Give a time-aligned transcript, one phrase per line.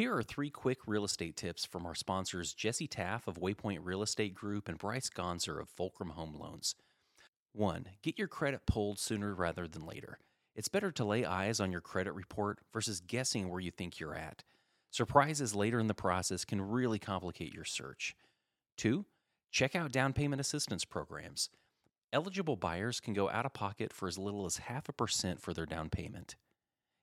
[0.00, 4.02] Here are three quick real estate tips from our sponsors Jesse Taff of Waypoint Real
[4.02, 6.74] Estate Group and Bryce Gonzer of Fulcrum Home Loans.
[7.52, 7.84] 1.
[8.02, 10.18] Get your credit pulled sooner rather than later.
[10.56, 14.14] It's better to lay eyes on your credit report versus guessing where you think you're
[14.14, 14.42] at.
[14.90, 18.16] Surprises later in the process can really complicate your search.
[18.78, 19.04] 2.
[19.52, 21.50] Check out down payment assistance programs.
[22.10, 25.52] Eligible buyers can go out of pocket for as little as half a percent for
[25.52, 26.36] their down payment.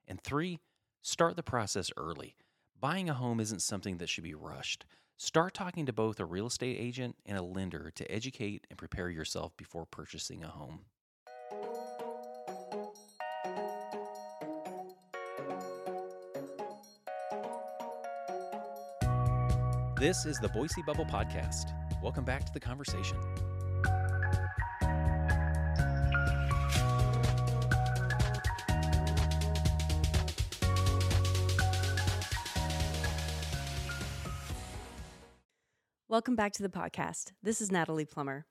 [0.08, 0.60] And 3.
[1.04, 2.36] Start the process early.
[2.80, 4.86] Buying a home isn't something that should be rushed.
[5.18, 9.10] Start talking to both a real estate agent and a lender to educate and prepare
[9.10, 10.82] yourself before purchasing a home.
[20.00, 21.74] This is the Boise Bubble Podcast.
[22.04, 23.18] Welcome back to the conversation.
[36.18, 37.34] Welcome back to the podcast.
[37.44, 38.48] This is Natalie Plummer.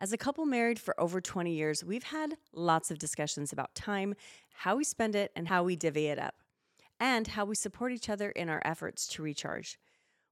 [0.00, 4.16] As a couple married for over 20 years, we've had lots of discussions about time,
[4.52, 6.34] how we spend it, and how we divvy it up,
[6.98, 9.78] and how we support each other in our efforts to recharge.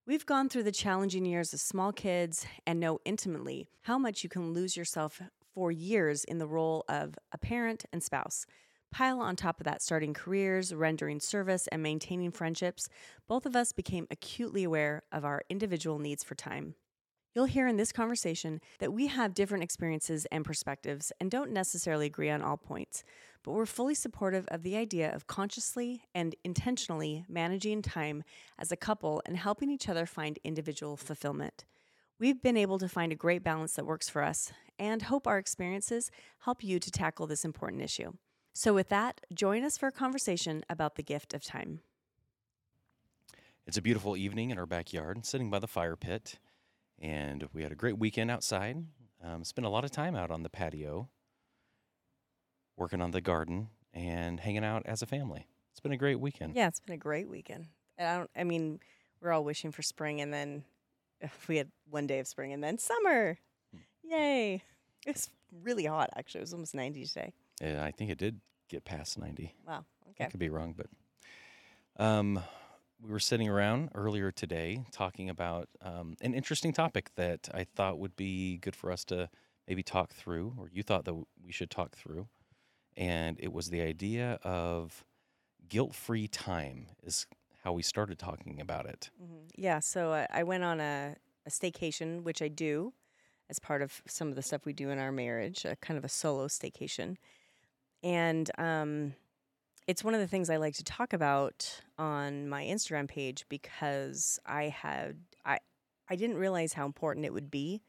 [0.04, 4.28] We've gone through the challenging years of small kids and know intimately how much you
[4.28, 5.22] can lose yourself
[5.54, 8.46] for years in the role of a parent and spouse.
[8.94, 12.88] Pile on top of that, starting careers, rendering service, and maintaining friendships,
[13.26, 16.76] both of us became acutely aware of our individual needs for time.
[17.34, 22.06] You'll hear in this conversation that we have different experiences and perspectives and don't necessarily
[22.06, 23.02] agree on all points,
[23.42, 28.22] but we're fully supportive of the idea of consciously and intentionally managing time
[28.60, 31.64] as a couple and helping each other find individual fulfillment.
[32.20, 35.38] We've been able to find a great balance that works for us and hope our
[35.38, 36.12] experiences
[36.44, 38.12] help you to tackle this important issue.
[38.56, 41.80] So, with that, join us for a conversation about the gift of time.
[43.66, 46.38] It's a beautiful evening in our backyard, sitting by the fire pit,
[47.00, 48.76] and we had a great weekend outside.
[49.20, 51.08] Um, spent a lot of time out on the patio,
[52.76, 55.48] working on the garden and hanging out as a family.
[55.72, 56.54] It's been a great weekend.
[56.54, 57.66] Yeah, it's been a great weekend.
[57.98, 58.30] And I don't.
[58.36, 58.78] I mean,
[59.20, 60.62] we're all wishing for spring, and then
[61.48, 63.36] we had one day of spring, and then summer.
[64.04, 64.62] Yay!
[65.06, 65.28] It's
[65.60, 66.10] really hot.
[66.16, 67.32] Actually, it was almost ninety today.
[67.60, 69.54] Yeah, I think it did get past 90.
[69.64, 69.86] Wow.
[70.20, 70.26] I Okay.
[70.26, 70.86] could be wrong, but
[71.96, 72.42] um,
[73.00, 77.98] we were sitting around earlier today talking about um, an interesting topic that I thought
[77.98, 79.28] would be good for us to
[79.68, 82.28] maybe talk through, or you thought that we should talk through.
[82.96, 85.04] And it was the idea of
[85.68, 87.26] guilt free time, is
[87.64, 89.10] how we started talking about it.
[89.20, 89.50] Mhm.
[89.56, 89.80] Yeah.
[89.80, 91.16] So uh, I went on a,
[91.46, 92.94] a staycation, which I do
[93.50, 96.04] as part of some of the stuff we do in our marriage, a kind of
[96.04, 97.16] a solo staycation.
[98.04, 99.14] And um,
[99.88, 104.38] it's one of the things I like to talk about on my Instagram page because
[104.44, 105.58] I had I
[106.08, 107.82] I didn't realize how important it would be,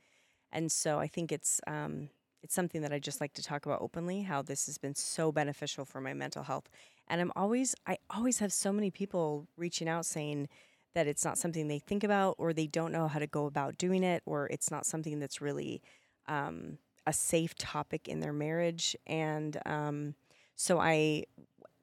[0.54, 2.09] and so I think it's um,
[2.42, 4.22] it's something that I just like to talk about openly.
[4.22, 6.70] How this has been so beneficial for my mental health,
[7.09, 10.48] and I'm always I always have so many people reaching out saying
[10.94, 13.78] that it's not something they think about or they don't know how to go about
[13.78, 15.81] doing it or it's not something that's really
[16.30, 16.78] um,
[17.08, 20.16] a safe topic in their marriage and um,
[20.56, 21.26] so I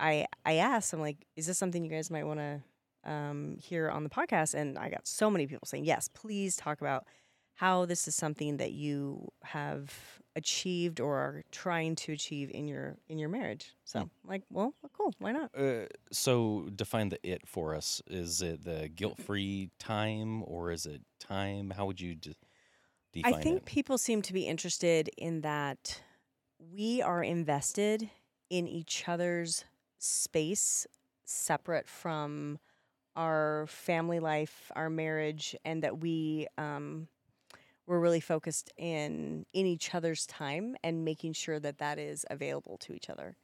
[0.01, 2.63] I I asked I'm like is this something you guys might want to
[3.05, 6.81] um, hear on the podcast and I got so many people saying yes please talk
[6.81, 7.07] about
[7.55, 9.93] how this is something that you have
[10.35, 14.03] achieved or are trying to achieve in your in your marriage so Hmm.
[14.05, 18.01] I'm like well cool why not Uh, so define the it for us.
[18.09, 21.71] Is it the guilt free time or is it time?
[21.77, 22.35] How would you de-
[23.13, 23.65] define I think it?
[23.65, 26.01] people seem to be interested in that
[26.59, 28.11] we are invested
[28.51, 29.65] in each other's
[29.99, 30.87] space
[31.25, 32.59] separate from
[33.17, 37.09] our family life, our marriage, and that we um,
[37.87, 42.79] we're really focused in in each other's time and making sure that that is available
[42.79, 43.37] to each other.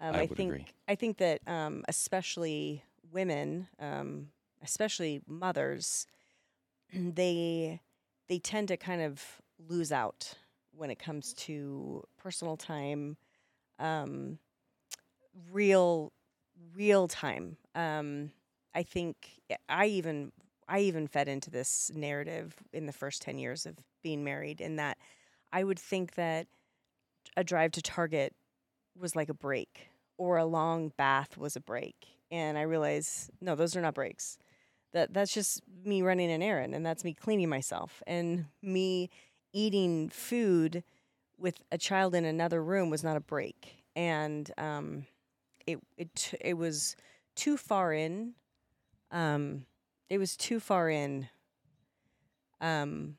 [0.00, 0.66] Um, I I think agree.
[0.88, 4.28] I think that um, especially women, um,
[4.62, 6.06] especially mothers,
[6.92, 7.80] they
[8.28, 9.22] they tend to kind of
[9.68, 10.34] lose out
[10.76, 13.16] when it comes to personal time,
[13.78, 14.38] um,
[15.52, 16.12] real
[16.74, 17.56] real time.
[17.74, 18.30] Um,
[18.74, 20.32] I think I even
[20.68, 24.76] I even fed into this narrative in the first ten years of being married, in
[24.76, 24.98] that
[25.52, 26.46] I would think that
[27.36, 28.34] a drive to Target
[28.98, 29.88] was like a break,
[30.18, 34.38] or a long bath was a break, and I realized no, those are not breaks.
[34.94, 39.10] That that's just me running an errand, and that's me cleaning myself, and me
[39.52, 40.84] eating food
[41.38, 45.06] with a child in another room was not a break, and um,
[45.66, 46.96] it it it was
[47.36, 48.34] too far in
[49.12, 49.66] um,
[50.10, 51.28] it was too far in.
[52.60, 53.16] Um,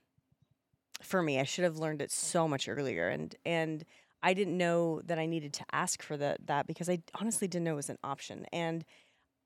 [1.02, 3.84] for me, I should have learned it so much earlier, and and
[4.24, 7.66] I didn't know that I needed to ask for that that because I honestly didn't
[7.66, 8.46] know it was an option.
[8.52, 8.86] And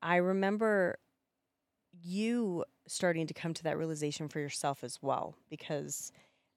[0.02, 0.98] I remember
[1.92, 6.12] you starting to come to that realization for yourself as well because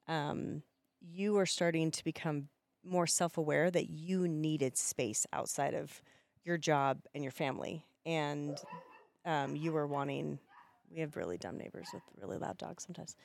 [0.08, 0.62] um,
[1.00, 2.48] you are starting to become
[2.84, 6.02] more self aware that you needed space outside of
[6.44, 7.84] your job and your family.
[8.04, 8.58] And
[9.24, 10.38] um, you were wanting,
[10.92, 13.16] we have really dumb neighbors with really loud dogs sometimes.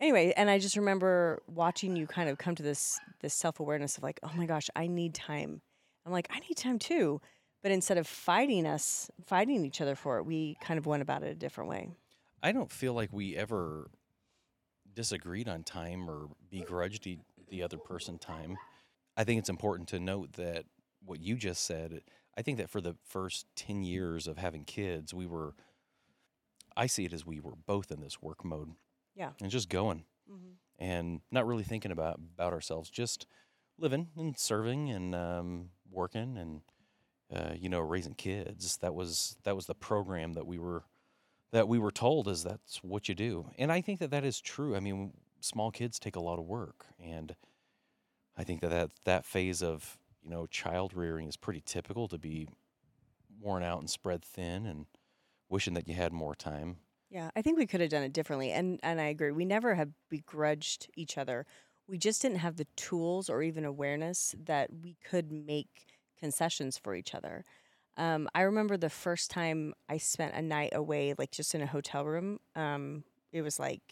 [0.00, 3.96] Anyway, and I just remember watching you kind of come to this this self awareness
[3.96, 5.62] of like, oh my gosh, I need time.
[6.04, 7.20] I'm like, I need time too.
[7.66, 11.24] But instead of fighting us, fighting each other for it, we kind of went about
[11.24, 11.88] it a different way.
[12.40, 13.90] I don't feel like we ever
[14.94, 17.18] disagreed on time or begrudged e-
[17.48, 18.56] the other person time.
[19.16, 20.66] I think it's important to note that
[21.04, 22.02] what you just said,
[22.38, 25.56] I think that for the first 10 years of having kids, we were,
[26.76, 28.74] I see it as we were both in this work mode.
[29.16, 29.30] Yeah.
[29.42, 30.52] And just going Mm-hmm.
[30.78, 33.26] and not really thinking about, about ourselves, just
[33.76, 36.60] living and serving and um, working and,
[37.34, 38.76] uh, you know, raising kids.
[38.78, 40.84] That was, that was the program that we were,
[41.52, 43.50] that we were told is that's what you do.
[43.58, 44.76] And I think that that is true.
[44.76, 47.34] I mean, small kids take a lot of work and
[48.36, 52.18] I think that that, that phase of, you know, child rearing is pretty typical to
[52.18, 52.48] be
[53.40, 54.86] worn out and spread thin and
[55.48, 56.76] wishing that you had more time.
[57.08, 59.30] Yeah, I think we could have done it differently, and and I agree.
[59.30, 61.46] We never have begrudged each other.
[61.86, 65.86] We just didn't have the tools or even awareness that we could make
[66.18, 67.44] concessions for each other.
[67.96, 71.66] Um, I remember the first time I spent a night away, like just in a
[71.66, 72.38] hotel room.
[72.54, 73.82] Um, it was like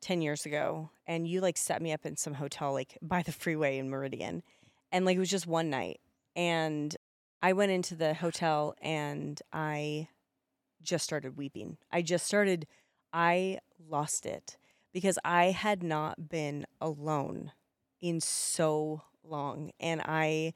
[0.00, 3.32] ten years ago, and you like set me up in some hotel like by the
[3.32, 4.42] freeway in Meridian,
[4.90, 6.00] and like it was just one night,
[6.34, 6.96] and
[7.42, 10.08] I went into the hotel and I
[10.82, 11.78] just started weeping.
[11.92, 12.66] I just started,
[13.12, 13.58] I
[13.88, 14.56] lost it
[14.92, 17.52] because I had not been alone
[18.00, 20.54] in so long and I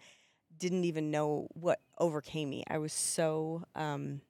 [0.59, 2.65] didn't even know what overcame me.
[2.69, 4.21] I was so, um,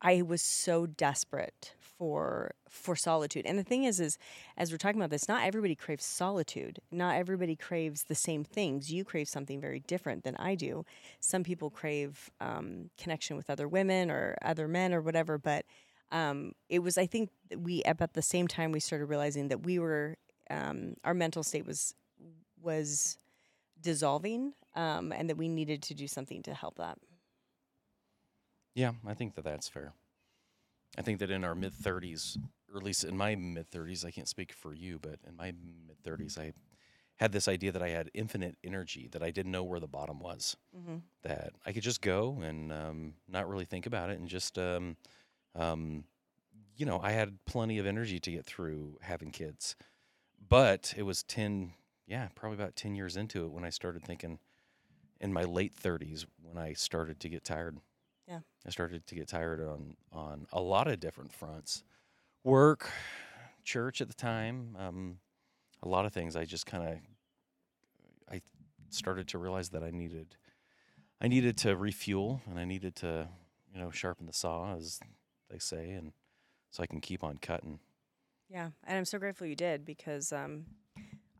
[0.00, 3.46] I was so desperate for for solitude.
[3.46, 4.18] And the thing is is
[4.56, 6.80] as we're talking about this, not everybody craves solitude.
[6.90, 8.92] Not everybody craves the same things.
[8.92, 10.84] You crave something very different than I do.
[11.20, 15.38] Some people crave um, connection with other women or other men or whatever.
[15.38, 15.64] But
[16.10, 19.78] um, it was, I think, we about the same time we started realizing that we
[19.78, 20.16] were,
[20.50, 21.94] um, our mental state was
[22.60, 23.18] was
[23.80, 26.98] dissolving, um, and that we needed to do something to help that.
[28.74, 29.92] Yeah, I think that that's fair.
[30.96, 32.38] I think that in our mid 30s,
[32.70, 35.52] or at least in my mid 30s, I can't speak for you, but in my
[35.86, 36.52] mid 30s, I
[37.16, 40.18] had this idea that I had infinite energy, that I didn't know where the bottom
[40.18, 40.96] was, Mm-hmm.
[41.22, 44.96] that I could just go and um, not really think about it and just, um,
[45.54, 46.04] um,
[46.76, 49.76] you know, I had plenty of energy to get through having kids.
[50.48, 51.74] But it was 10,
[52.06, 54.38] yeah, probably about 10 years into it when I started thinking
[55.22, 57.78] in my late 30s when I started to get tired.
[58.28, 58.40] Yeah.
[58.66, 61.84] I started to get tired on on a lot of different fronts.
[62.44, 62.90] Work,
[63.64, 65.18] church at the time, um,
[65.82, 66.98] a lot of things I just kind of
[68.30, 68.40] I
[68.90, 70.36] started to realize that I needed
[71.20, 73.28] I needed to refuel and I needed to,
[73.72, 74.98] you know, sharpen the saw as
[75.48, 76.12] they say and
[76.70, 77.78] so I can keep on cutting.
[78.48, 80.66] Yeah, and I'm so grateful you did because um,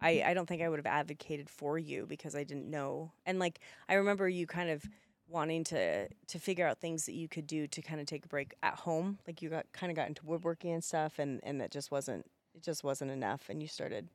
[0.02, 3.12] I I don't think I would have advocated for you because I didn't know.
[3.26, 4.84] And like I remember you kind of
[5.28, 8.28] wanting to to figure out things that you could do to kind of take a
[8.28, 9.18] break at home.
[9.26, 12.26] Like you got kind of got into woodworking and stuff, and and that just wasn't
[12.54, 13.48] it just wasn't enough.
[13.48, 14.08] And you started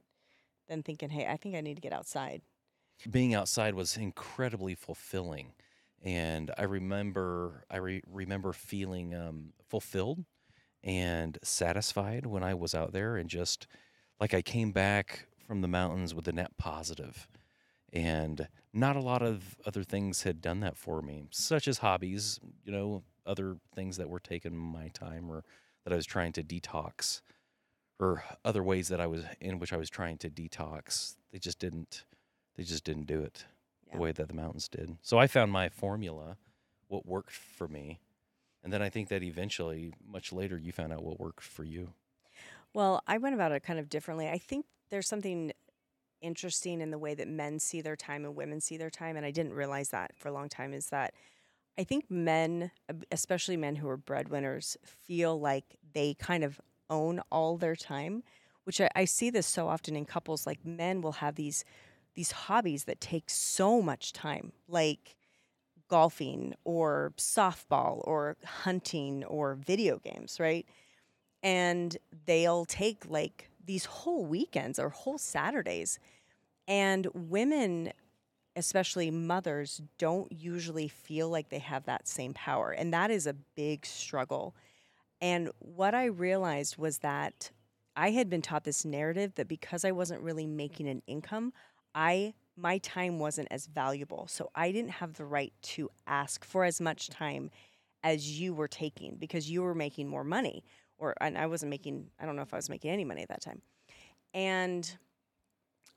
[0.70, 2.42] then thinking, hey, I think I need to get outside.
[3.10, 5.54] being outside was incredibly fulfilling
[6.02, 10.26] and i remember i re- remember feeling um, fulfilled
[10.84, 13.68] and satisfied when i was out there and just
[14.20, 17.28] like i came back from the mountains with a net positive
[17.94, 22.40] and not a lot of other things had done that for me such as hobbies
[22.66, 25.44] you know other things that were taking my time or
[25.84, 27.22] that i was trying to detox
[28.00, 31.60] or other ways that i was in which i was trying to detox they just
[31.60, 32.04] didn't
[32.58, 33.46] they just didn't do it
[33.88, 33.94] Yeah.
[33.96, 34.98] the way that the mountains did.
[35.04, 36.38] So I found my formula,
[36.88, 38.00] what worked for me.
[38.64, 41.94] And then I think that eventually, much later, you found out what worked for you.
[42.74, 44.28] Well, I went about it kind of differently.
[44.28, 45.52] I think there's something
[46.22, 49.16] interesting in the way that men see their time and women see their time.
[49.18, 51.14] And I didn't realize that for a long time is that
[51.78, 52.72] I think men,
[53.12, 58.24] especially men who are breadwinners, feel like they kind of own all their time,
[58.64, 60.48] which I, I see this so often in couples.
[60.48, 61.64] Like men will have these
[62.16, 65.16] these hobbies that take so much time, like
[65.88, 70.66] golfing or softball or hunting or video games, right?
[71.44, 76.00] And they'll take like these whole weekends or whole Saturdays.
[76.68, 77.94] And women,
[78.56, 82.72] especially mothers, don't usually feel like they have that same power.
[82.72, 84.56] And that is a big struggle.
[85.22, 87.52] And what I realized was that
[87.96, 91.54] I had been taught this narrative that because I wasn't really making an income,
[91.94, 94.26] I my time wasn't as valuable.
[94.28, 97.52] So I didn't have the right to ask for as much time
[98.04, 100.64] as you were taking because you were making more money
[100.98, 103.30] or and I wasn't making I don't know if I was making any money at
[103.30, 103.62] that time.
[104.34, 104.98] And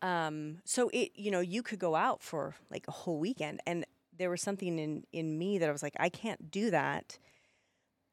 [0.03, 3.85] um so it you know you could go out for like a whole weekend and
[4.17, 7.19] there was something in in me that I was like I can't do that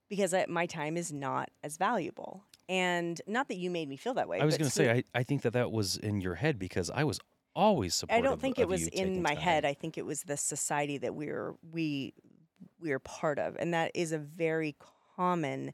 [0.10, 2.44] because I, my time is not as valuable.
[2.70, 4.40] And not that you made me feel that way.
[4.40, 6.90] I was going to say, I, I think that that was in your head because
[6.90, 7.20] I was
[7.56, 8.26] always supportive.
[8.26, 9.44] I don't think it was in my time.
[9.44, 9.66] head.
[9.66, 12.14] I think it was the society that we're we
[12.80, 14.76] we're part of, and that is a very
[15.16, 15.74] common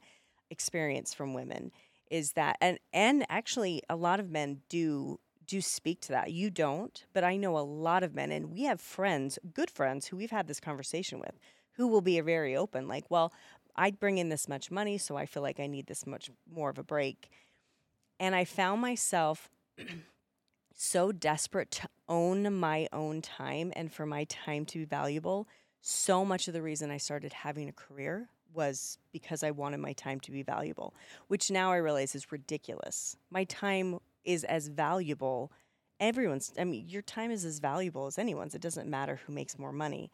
[0.54, 1.72] experience from women.
[2.10, 6.32] Is that and and actually a lot of men do do speak to that.
[6.32, 10.08] You don't, but I know a lot of men, and we have friends, good friends,
[10.08, 11.38] who we've had this conversation with,
[11.74, 12.88] who will be very open.
[12.88, 13.34] Like, well,
[13.76, 16.70] I bring in this much money, so I feel like I need this much more
[16.70, 17.30] of a break.
[18.20, 19.50] And I found myself
[20.76, 25.48] so desperate to own my own time and for my time to be valuable.
[25.82, 29.94] So much of the reason I started having a career was because I wanted my
[29.94, 30.94] time to be valuable,
[31.28, 33.18] which now I realize is ridiculous.
[33.30, 35.52] My time is as valuable.
[36.00, 38.56] Everyone's, I mean, your time is as valuable as anyone's.
[38.56, 40.12] It doesn't matter who makes more money.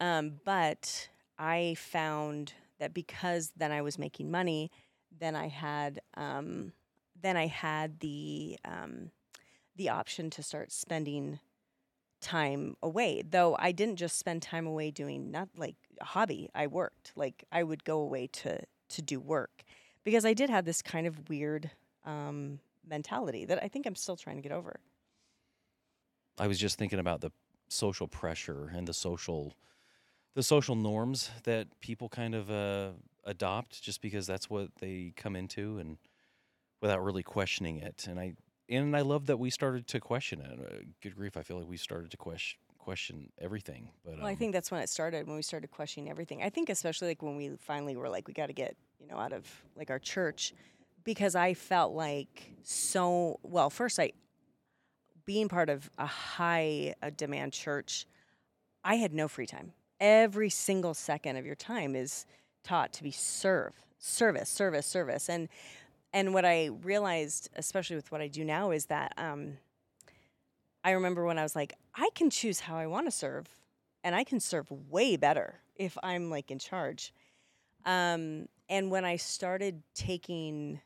[0.00, 1.08] Um, but
[1.38, 4.70] I found that because then I was making money,
[5.18, 6.72] then I had, um,
[7.20, 9.10] then I had the, um,
[9.76, 11.38] the option to start spending
[12.20, 13.22] time away.
[13.28, 16.50] Though I didn't just spend time away doing not like hobby.
[16.54, 17.12] I worked.
[17.16, 18.60] Like I would go away to
[18.90, 19.64] to do work
[20.04, 21.70] because I did have this kind of weird
[22.04, 24.80] um, mentality that I think I'm still trying to get over.
[26.38, 27.30] I was just thinking about the
[27.68, 29.54] social pressure and the social
[30.34, 32.90] the social norms that people kind of uh,
[33.24, 35.96] adopt just because that's what they come into and
[36.82, 38.06] without really questioning it.
[38.08, 38.34] And I
[38.68, 40.58] and I love that we started to question it.
[40.58, 43.88] Uh, good grief, I feel like we started to question question everything.
[44.04, 46.42] But Well, I um, think that's when it started when we started questioning everything.
[46.42, 49.16] I think especially like when we finally were like we got to get you know
[49.16, 50.52] out of like our church
[51.02, 53.70] because I felt like so well.
[53.70, 54.12] First, I
[55.24, 58.06] being part of a high demand church,
[58.84, 59.72] I had no free time.
[59.98, 62.26] Every single second of your time is
[62.62, 65.48] taught to be serve, service, service, service, and
[66.12, 69.58] and what I realized, especially with what I do now, is that um,
[70.84, 73.48] I remember when I was like, I can choose how I want to serve,
[74.04, 77.12] and I can serve way better if I'm like in charge.
[77.86, 80.80] Um, and when I started taking,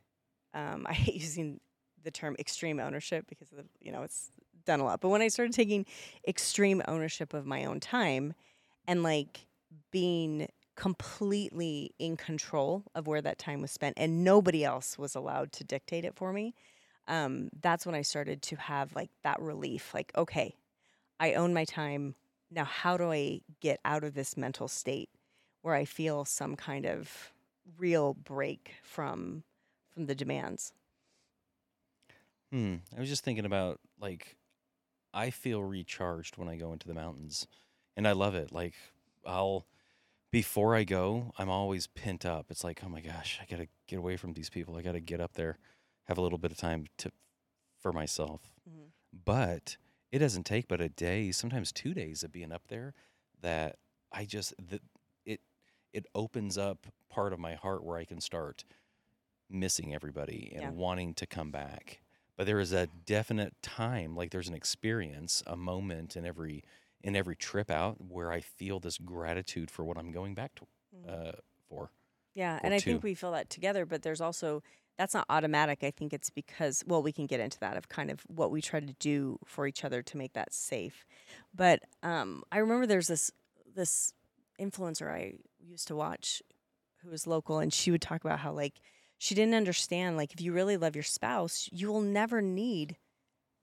[0.54, 1.60] um, I hate using
[2.04, 4.30] the term extreme ownership because of, you know it's
[4.64, 5.00] done a lot.
[5.00, 5.84] But when I started taking
[6.26, 8.34] extreme ownership of my own time,
[8.86, 9.46] and like
[9.90, 15.50] being completely in control of where that time was spent, and nobody else was allowed
[15.52, 16.54] to dictate it for me.
[17.08, 19.92] Um, that's when I started to have like that relief.
[19.94, 20.54] Like, okay,
[21.18, 22.14] I own my time.
[22.50, 25.10] Now, how do I get out of this mental state
[25.62, 27.32] where I feel some kind of
[27.76, 29.42] real break from
[29.90, 30.72] from the demands?
[32.52, 32.76] Hmm.
[32.96, 34.36] I was just thinking about like
[35.12, 37.46] I feel recharged when I go into the mountains
[37.96, 38.52] and I love it.
[38.52, 38.74] Like
[39.26, 39.66] I'll
[40.30, 42.46] before I go, I'm always pent up.
[42.50, 44.76] It's like, oh my gosh, I got to get away from these people.
[44.76, 45.58] I got to get up there,
[46.08, 47.10] have a little bit of time to
[47.78, 48.54] for myself.
[48.66, 48.92] Mhm.
[49.12, 49.76] But
[50.12, 52.94] it doesn't take but a day, sometimes 2 days of being up there
[53.40, 53.78] that
[54.12, 54.80] I just the,
[55.26, 55.40] it
[55.92, 58.64] it opens up part of my heart where I can start
[59.50, 60.74] missing everybody and Yeah.
[60.76, 62.02] wanting to come back
[62.36, 66.62] but there is a definite time like there's an experience a moment in every
[67.02, 70.66] in every trip out where i feel this gratitude for what i'm going back to
[71.08, 71.32] uh,
[71.68, 71.90] for
[72.34, 74.62] Yeah, and I think we feel that together, but there's also
[74.98, 75.84] that's not automatic.
[75.84, 78.60] I think it's because well, we can get into that of kind of what we
[78.60, 81.06] try to do for each other to make that safe.
[81.54, 83.30] But um, I remember there's this
[83.74, 84.12] this
[84.60, 86.42] influencer I used to watch
[87.02, 88.74] who was local, and she would talk about how like
[89.18, 92.96] she didn't understand like if you really love your spouse, you will never need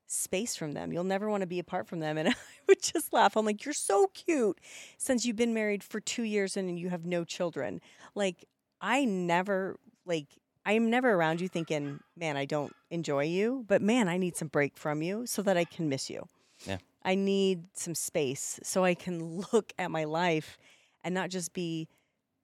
[0.07, 0.93] space from them.
[0.93, 2.17] You'll never want to be apart from them.
[2.17, 2.35] And I
[2.67, 3.35] would just laugh.
[3.35, 4.59] I'm like, you're so cute
[4.97, 7.81] since you've been married for two years and you have no children.
[8.13, 8.45] Like,
[8.81, 10.27] I never, like,
[10.65, 14.48] I'm never around you thinking, man, I don't enjoy you, but man, I need some
[14.48, 16.27] break from you so that I can miss you.
[16.65, 16.77] Yeah.
[17.03, 20.57] I need some space so I can look at my life
[21.03, 21.88] and not just be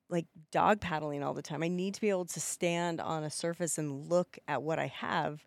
[0.09, 1.63] like dog paddling all the time.
[1.63, 4.87] I need to be able to stand on a surface and look at what I
[4.87, 5.45] have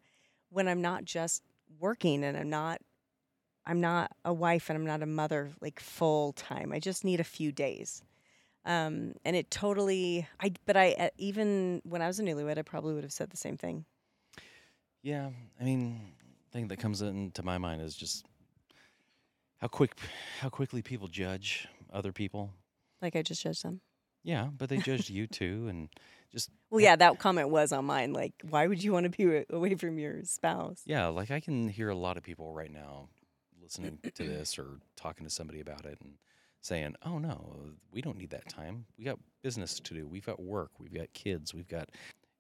[0.51, 1.43] when I'm not just
[1.79, 2.81] working and I'm not
[3.67, 6.73] I'm not a wife and I'm not a mother like full time.
[6.73, 8.03] I just need a few days.
[8.67, 12.63] Um, and it totally I but I uh, even when I was a newlywed I
[12.63, 13.85] probably would have said the same thing.
[15.03, 15.31] Yeah,
[15.61, 16.15] I mean,
[16.51, 18.25] thing that comes into my mind is just
[19.59, 19.93] how quick
[20.41, 22.51] how quickly people judge other people.
[23.03, 23.81] Like I just judged them.
[24.23, 25.91] Yeah, but they judged you too, and
[26.33, 28.15] just Well, yeah, that comment was on mine.
[28.15, 30.81] Like, why would you want to be away from your spouse?
[30.87, 33.09] yeah, like I can hear a lot of people right now
[33.63, 36.15] listening to this or talking to somebody about it and
[36.65, 37.57] saying, "Oh no,
[37.93, 38.87] we don't need that time.
[38.99, 40.07] We got business to do.
[40.07, 40.71] We've got work.
[40.79, 41.53] We've got kids.
[41.55, 41.91] We've got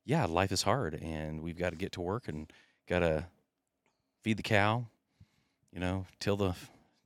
[0.04, 2.52] yeah, life is hard, and we've got to get to work and
[2.88, 3.26] got to
[4.23, 4.87] feed the cow,
[5.73, 6.54] you know, till the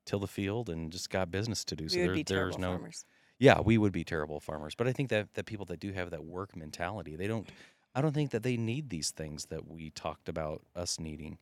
[0.04, 1.84] till the field, and just got business to do.
[1.84, 3.04] We so would there, be there's no farmers.
[3.38, 4.74] yeah, we would be terrible farmers.
[4.74, 7.48] But I think that that people that do have that work mentality, they don't.
[7.94, 11.38] I don't think that they need these things that we talked about us needing,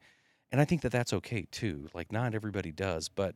[0.53, 1.89] and I think that that's okay too.
[1.95, 3.35] Like not everybody does, but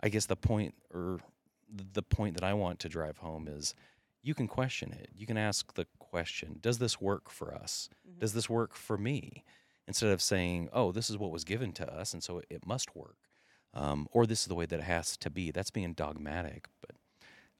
[0.00, 1.18] I guess the point or
[1.68, 3.74] the point that I want to drive home is
[4.22, 5.10] you can question it.
[5.14, 7.88] You can ask the question, does this work for us?
[8.08, 8.20] Mhm.
[8.20, 9.44] Does this work for me?
[9.88, 12.66] Instead of saying, oh, this is what was given to us, and so it, it
[12.66, 13.16] must work.
[13.72, 15.50] Um, or this is the way that it has to be.
[15.52, 16.66] That's being dogmatic.
[16.80, 16.96] But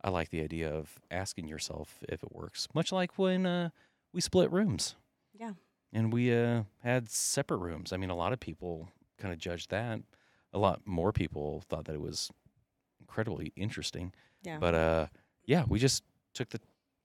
[0.03, 3.71] I like the idea of asking yourself if it works, much like when uh,
[4.13, 4.97] we split rooms
[5.39, 5.53] Yeah.
[5.93, 7.93] and we uh, had separate rooms.
[7.93, 10.01] I mean, a lot of people kind of judged that.
[10.53, 12.31] A lot more people thought that it was
[13.07, 14.13] incredibly interesting.
[14.43, 14.59] Yeah.
[14.59, 15.07] But uh,
[15.45, 16.03] yeah, we just
[16.35, 16.61] took the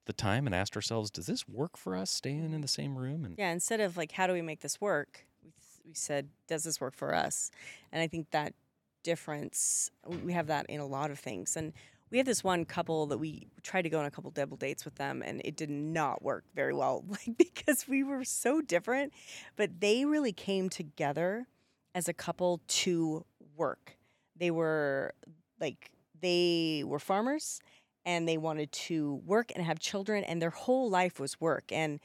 [0.05, 3.23] the time and asked ourselves, does this work for us staying in the same room?
[3.23, 5.27] And Yeah, instead of like, how do we make this work?
[5.43, 5.51] We,
[5.85, 7.51] we said, does this work for us?
[7.91, 8.55] And I think that
[9.03, 11.55] difference, we- have that in a lot of things.
[11.55, 11.71] And
[12.09, 14.83] we have this one couple that we tried to go on a couple double dates
[14.85, 19.13] with them, and it did not work very well, like because we were so different.
[19.55, 21.47] But they really came together
[21.93, 23.23] as a couple to
[23.55, 23.97] work.
[24.35, 25.13] They were
[25.61, 27.61] like, they were farmers
[28.05, 31.99] and they wanted to work and have children and their whole life was work and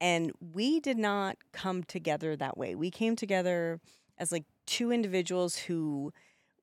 [0.00, 2.74] and we did not come together that way.
[2.74, 3.80] We came together
[4.16, 6.12] as like two individuals who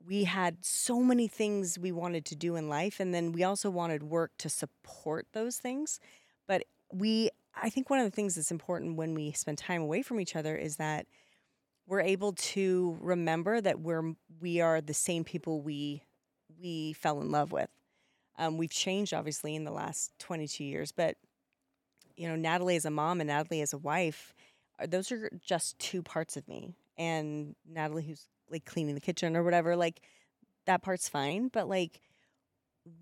[0.07, 3.69] we had so many things we wanted to do in life and then we also
[3.69, 5.99] wanted work to support those things
[6.47, 7.29] but we
[7.61, 10.35] i think one of the things that's important when we spend time away from each
[10.35, 11.05] other is that
[11.87, 16.03] we're able to remember that we're we are the same people we
[16.59, 17.69] we fell in love with
[18.37, 21.15] um, we've changed obviously in the last 22 years, but
[22.15, 24.33] you know, Natalie as a mom and Natalie as a wife,
[24.87, 26.75] those are just two parts of me.
[26.97, 30.01] And Natalie, who's like cleaning the kitchen or whatever, like
[30.65, 31.49] that part's fine.
[31.49, 32.01] But like,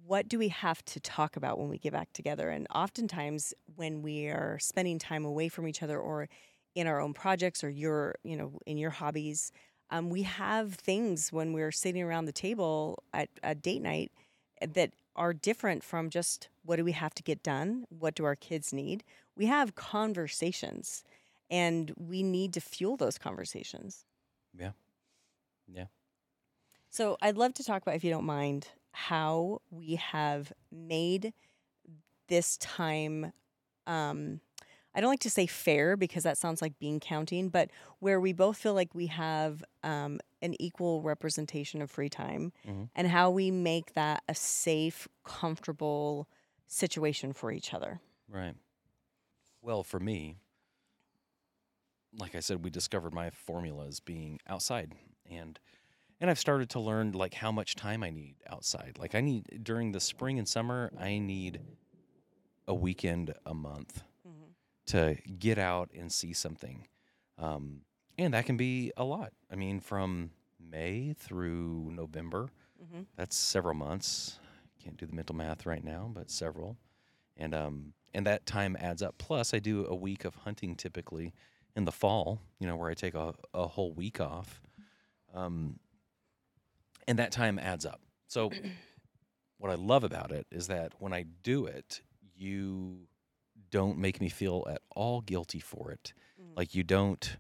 [0.06, 2.50] what do we have to talk about when we get back together?
[2.50, 6.28] And oftentimes, when we are spending time away from each other or
[6.74, 9.52] in our own projects or your, you know, in your hobbies,
[9.90, 14.12] um, we have things when we're sitting around the table at a date night
[14.62, 17.86] eh, that are different from just what do we have to get done?
[17.90, 19.04] What do our kids need?
[19.38, 21.04] We have conversations
[21.50, 24.06] and we need to fuel those conversations.
[24.58, 24.72] Yeah.
[25.72, 25.86] Yeah.
[26.90, 31.34] So I'd love to talk about, if you don't mind, how we have made
[32.28, 33.34] this time.
[33.86, 34.40] Um,
[34.96, 38.34] I don't like to say fair because that sounds like bean counting, but where we
[38.34, 42.90] both feel like we have um, an equal representation of free time Mhm.
[42.96, 46.28] and how we make that a safe, comfortable
[46.68, 48.00] situation for each other.
[48.30, 48.56] Right.
[49.62, 50.38] Well, for me,
[52.14, 54.94] like I said, we discovered my formula as being outside
[55.30, 55.60] and
[56.22, 58.98] and I've started to learn like how much time I need outside.
[58.98, 61.62] Like I need during the spring and summer, I need
[62.68, 64.04] a weekend a month
[64.88, 66.88] to get out and see something.
[67.38, 67.82] Um,
[68.18, 69.34] and that can be a lot.
[69.52, 72.50] I mean, from May through November,
[72.84, 73.04] Mm-hmm.
[73.16, 74.38] that's several months.
[74.84, 76.78] Can't do the mental math right now, but several.
[77.38, 79.18] And um and that time adds up.
[79.18, 81.34] Plus I do a week of hunting typically
[81.76, 84.62] in the fall, you know, where I take a, a whole week off.
[85.34, 85.80] Um
[87.08, 88.02] and that time adds up.
[88.28, 88.52] So
[89.58, 92.02] what I love about it is that when I do it,
[92.36, 93.08] you
[93.76, 96.14] don't make me feel at all guilty for it.
[96.40, 96.56] Mhm.
[96.56, 97.38] Like you don't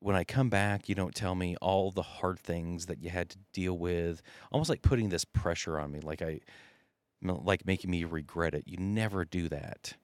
[0.00, 3.30] when I come back, you don't tell me all the hard things that you had
[3.30, 4.20] to deal with,
[4.52, 6.40] almost like putting this pressure on me, like I
[7.22, 8.64] like making me regret it.
[8.66, 9.94] You never do that.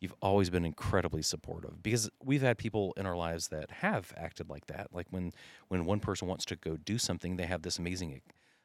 [0.00, 4.48] You've always been incredibly supportive because we've had people in our lives that have acted
[4.48, 4.86] like that.
[4.92, 5.32] Like when,
[5.68, 8.22] when one person wants to go do something, they have this amazing,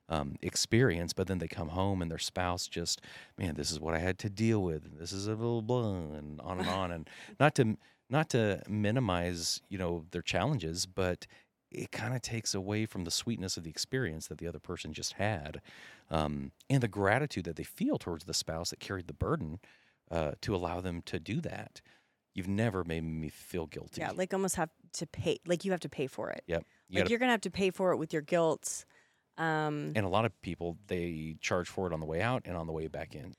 [0.10, 3.02] um, experience, but then they come home and their spouse just,
[3.38, 4.86] man, this is what I had to deal with.
[4.86, 6.92] And this is a little blah, and on and on.
[6.92, 7.78] And not to,
[8.10, 11.26] not to minimize, you know, their challenges, but
[11.72, 14.94] it kind of takes away from the sweetness of the experience that the other person
[14.94, 15.62] just had
[16.10, 19.60] um, and the gratitude that they feel towards the spouse that carried the burden
[20.12, 21.82] uh, to allow them to do that.
[22.34, 24.02] You've never made me feel guilty.
[24.02, 26.44] Yeah, like almost have to pay, like you have to pay for it.
[26.48, 26.66] Yep.
[26.90, 28.86] You like gotta- you're gonna have to pay for it with your guilt.
[29.38, 32.56] Um, and a lot of people they charge for it on the way out and
[32.56, 33.34] on the way back in.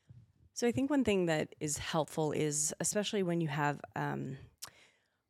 [0.52, 4.38] So I think one thing that is helpful is, especially when you have um,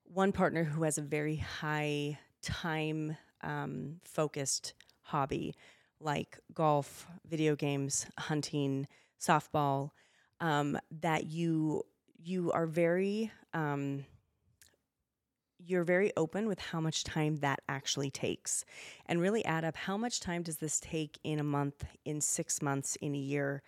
[0.05, 5.55] one partner who has a very high time um, focused hobby,
[6.01, 8.87] like golf, video games, hunting,
[9.21, 9.91] softball,
[10.41, 11.83] um, that you
[12.23, 14.05] you are very um,
[15.59, 18.65] you're very open with how much time that actually takes
[19.07, 22.61] and really add up how much time does this take in a month in six
[22.61, 23.63] months in a year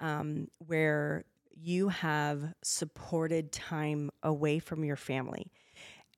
[0.00, 1.24] um, where
[1.60, 5.50] you have supported time away from your family.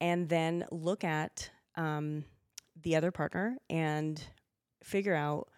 [0.00, 2.24] And then look at um,
[2.82, 4.22] the other partner and
[4.82, 5.48] figure out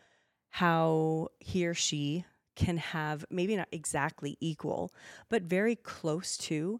[0.51, 4.92] how he or she can have maybe not exactly equal
[5.31, 6.79] but very close to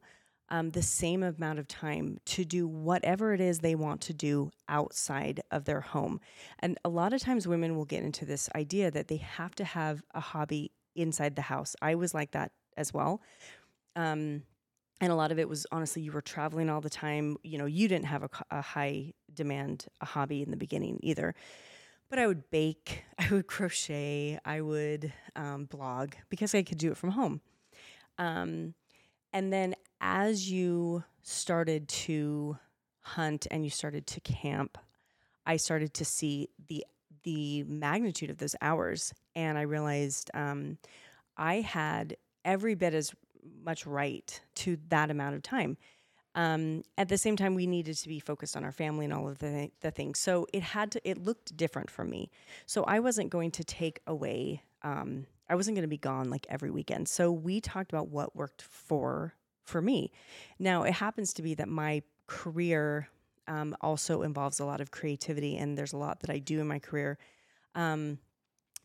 [0.53, 4.51] um, the same amount of time to do whatever it is they want to do
[4.69, 6.21] outside of their home.
[6.59, 9.65] And a lot of times women will get into this idea that they have to
[9.65, 11.75] have a hobby inside the house.
[11.81, 13.23] I was like that as well.
[13.97, 14.43] Um,
[15.01, 17.39] and a lot of it was honestly, you were traveling all the time.
[17.43, 21.35] You know, you didn't have a, a high demand a hobby in the beginning either.
[22.11, 26.91] But I would bake, I would crochet, I would um, blog because I could do
[26.91, 27.41] it from home.
[28.19, 28.75] Um,
[29.33, 32.59] and then as you started to
[33.01, 34.79] hunt and you started to camp,
[35.47, 36.85] I started to see the
[37.25, 40.79] the magnitude of those hours, and I realized um,
[41.37, 43.13] I had every bit as
[43.65, 45.77] much right to that amount of time.
[46.35, 49.29] Um, at the same time, we needed to be focused on our family and all
[49.29, 50.19] of the the things.
[50.19, 51.09] So it had to.
[51.09, 52.31] It looked different for me.
[52.67, 54.63] So I wasn't going to take away.
[54.83, 57.09] Um, I wasn't going to be gone like every weekend.
[57.09, 59.35] So we talked about what worked for
[59.65, 60.11] for me.
[60.59, 63.11] Now it happens to be that my career
[63.47, 66.67] um, also involves a lot of creativity, and there's a lot that I do in
[66.67, 67.19] my career.
[67.75, 68.19] Um,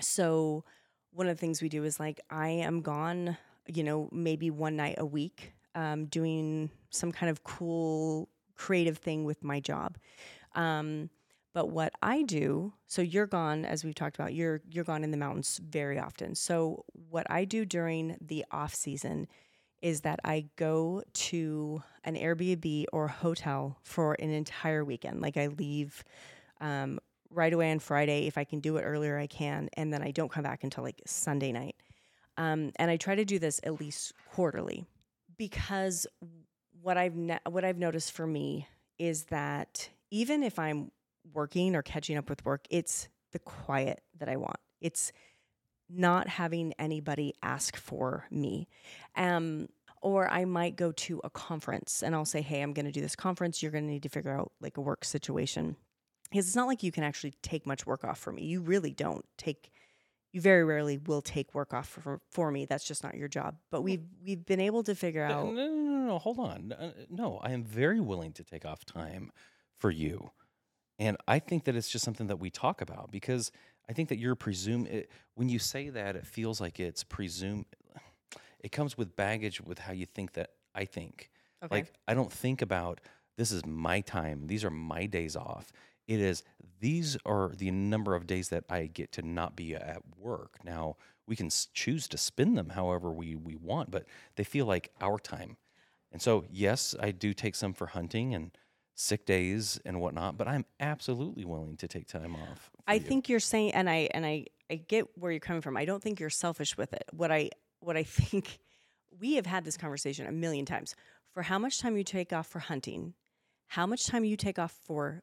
[0.01, 0.65] so
[1.12, 4.75] one of the things we do is like I am gone, you know, maybe one
[4.75, 9.97] night a week, um, doing some kind of cool creative thing with my job.
[10.53, 11.12] Um,
[11.57, 15.09] but what I do, so you're gone, as we've talked about, you're you're gone in
[15.09, 16.35] the mountains very often.
[16.35, 19.27] So what I do during the off season
[19.81, 25.19] is that I go to an Airbnb or hotel for an entire weekend.
[25.19, 26.03] Like I leave
[26.61, 26.99] um,
[27.31, 28.27] right away on Friday.
[28.27, 30.83] If I can do it earlier, I can, and then I don't come back until
[30.83, 31.75] like Sunday night.
[32.37, 34.85] Um, and I try to do this at least quarterly
[35.39, 36.05] because
[36.83, 38.67] what I've ne- what I've noticed for me
[38.99, 40.91] is that even if I'm
[41.33, 44.57] working or catching up with work, it's the quiet that I want.
[44.81, 45.11] It's
[45.89, 48.67] not having anybody ask for me.
[49.15, 49.69] Um,
[50.01, 53.01] or I might go to a conference and I'll say, hey, I'm going to do
[53.01, 53.61] this conference.
[53.63, 55.75] You're going to need to figure out like a work situation.
[56.29, 58.43] Because it's not like you can actually take much work off for me.
[58.43, 59.71] You really don't take,
[60.33, 62.65] you very rarely will take work off for, for me.
[62.65, 63.55] That's just not your job.
[63.71, 65.45] But we've, we've been able to figure out.
[65.45, 66.73] no, no, no, no, hold on.
[66.73, 69.31] Uh, No, I am very willing to take off time
[69.79, 70.31] for you.
[70.99, 73.51] And I think that it's just something that we talk about because
[73.89, 77.65] I think that you're presume it, when you say that, it feels like it's presume.
[78.60, 81.29] It comes with baggage with how you think that I think.
[81.63, 81.75] Okay.
[81.75, 83.01] Like I don't think about
[83.38, 84.47] this is my time.
[84.47, 85.71] These are my days off.
[86.07, 86.43] It is
[86.79, 90.57] these are the number of days that I get to not be at work.
[90.63, 94.05] Now we can choose to spend them however we we want, but
[94.36, 95.57] they feel like our time.
[96.12, 98.51] And so yes, I do take some for hunting and
[98.97, 102.71] sick days and whatnot, but I'm absolutely willing to take time off.
[102.88, 102.99] I you.
[102.99, 105.77] think you're saying, and I and I I get where you're coming from.
[105.77, 107.05] I don't think you're selfish with it.
[107.12, 108.60] What I what I think
[109.17, 110.95] we have had this conversation a million times.
[111.33, 113.13] For how much time you take off for hunting,
[113.67, 115.21] how much time you take off for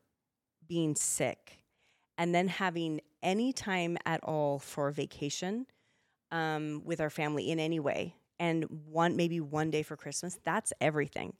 [0.66, 1.58] being sick,
[2.16, 5.66] and then having any time at all for vacation
[6.30, 10.38] um, with our family in any way, and one maybe one day for Christmas.
[10.44, 11.34] That's everything.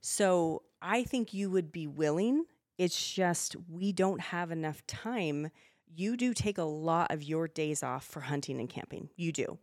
[0.00, 2.44] So I think you would be willing.
[2.78, 5.50] It's just we don't have enough time.
[5.94, 9.10] You do take a lot of your days off for hunting and camping.
[9.16, 9.58] You do,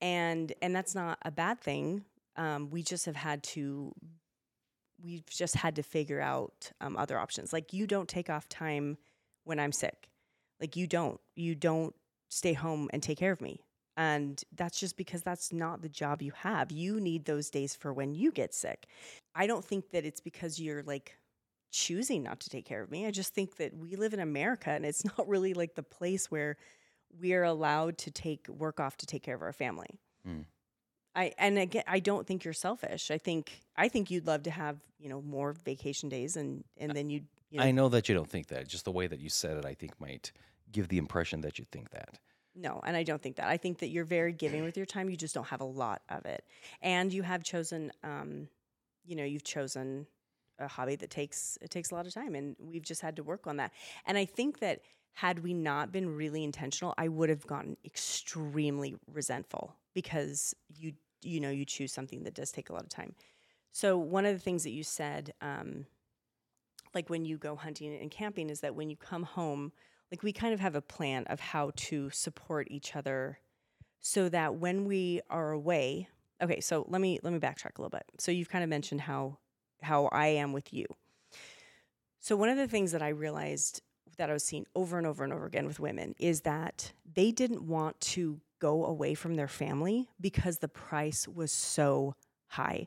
[0.00, 2.04] and and that's not a bad thing.
[2.36, 3.94] Um, we just have had to.
[5.02, 7.52] We've just had to figure out um, other options.
[7.52, 8.98] Like you don't take off time
[9.44, 10.08] when I'm sick.
[10.60, 11.20] Like you don't.
[11.34, 11.94] You don't
[12.28, 13.60] stay home and take care of me.
[13.96, 16.72] And that's just because that's not the job you have.
[16.72, 18.86] You need those days for when you get sick.
[19.34, 21.18] I don't think that it's because you're like
[21.70, 23.06] choosing not to take care of me.
[23.06, 26.30] I just think that we live in America and it's not really like the place
[26.30, 26.56] where
[27.20, 29.98] we're allowed to take work off to take care of our family.
[30.26, 30.44] Mm.
[31.14, 33.10] I and again I don't think you're selfish.
[33.10, 36.92] I think I think you'd love to have, you know, more vacation days and and
[36.92, 38.66] then you'd you know, I know that you don't think that.
[38.66, 40.32] Just the way that you said it, I think might
[40.70, 42.18] give the impression that you think that.
[42.54, 43.48] No, and I don't think that.
[43.48, 45.08] I think that you're very giving with your time.
[45.08, 46.44] You just don't have a lot of it,
[46.82, 48.48] and you have chosen, um,
[49.04, 50.06] you know, you've chosen
[50.58, 53.22] a hobby that takes it takes a lot of time, and we've just had to
[53.22, 53.72] work on that.
[54.06, 54.80] And I think that
[55.14, 61.40] had we not been really intentional, I would have gotten extremely resentful because you you
[61.40, 63.14] know you choose something that does take a lot of time.
[63.72, 65.86] So one of the things that you said, um,
[66.94, 69.72] like when you go hunting and camping, is that when you come home
[70.12, 73.38] like we kind of have a plan of how to support each other
[74.00, 76.06] so that when we are away
[76.42, 78.04] okay so let me let me backtrack a little bit.
[78.18, 79.38] So you've kind of mentioned how
[79.80, 80.86] how i am with you.
[82.20, 83.82] So one of the things that i realized
[84.18, 87.32] that i was seeing over and over and over again with women is that they
[87.32, 92.14] didn't want to go away from their family because the price was so
[92.46, 92.86] high.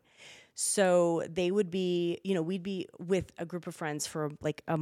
[0.55, 4.61] So they would be, you know, we'd be with a group of friends for like
[4.69, 4.79] a,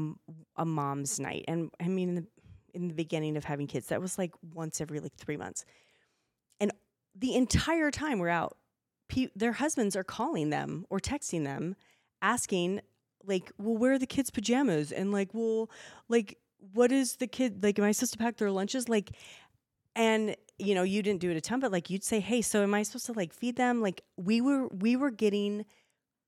[0.55, 1.45] a mom's night.
[1.47, 2.27] And I mean,
[2.73, 5.65] in the, beginning of having kids, that was like once every like three months.
[6.59, 6.71] And
[7.15, 8.57] the entire time we're out,
[9.09, 11.75] pe- their husbands are calling them or texting them,
[12.21, 12.81] asking,
[13.25, 14.91] like, well, where are the kids' pajamas?
[14.91, 15.69] And like, well,
[16.09, 16.37] like,
[16.73, 18.87] what is the kid, like, am I supposed to pack their lunches?
[18.87, 19.11] Like,
[19.95, 22.63] and you know you didn't do it a ton but like you'd say hey so
[22.63, 25.65] am i supposed to like feed them like we were we were getting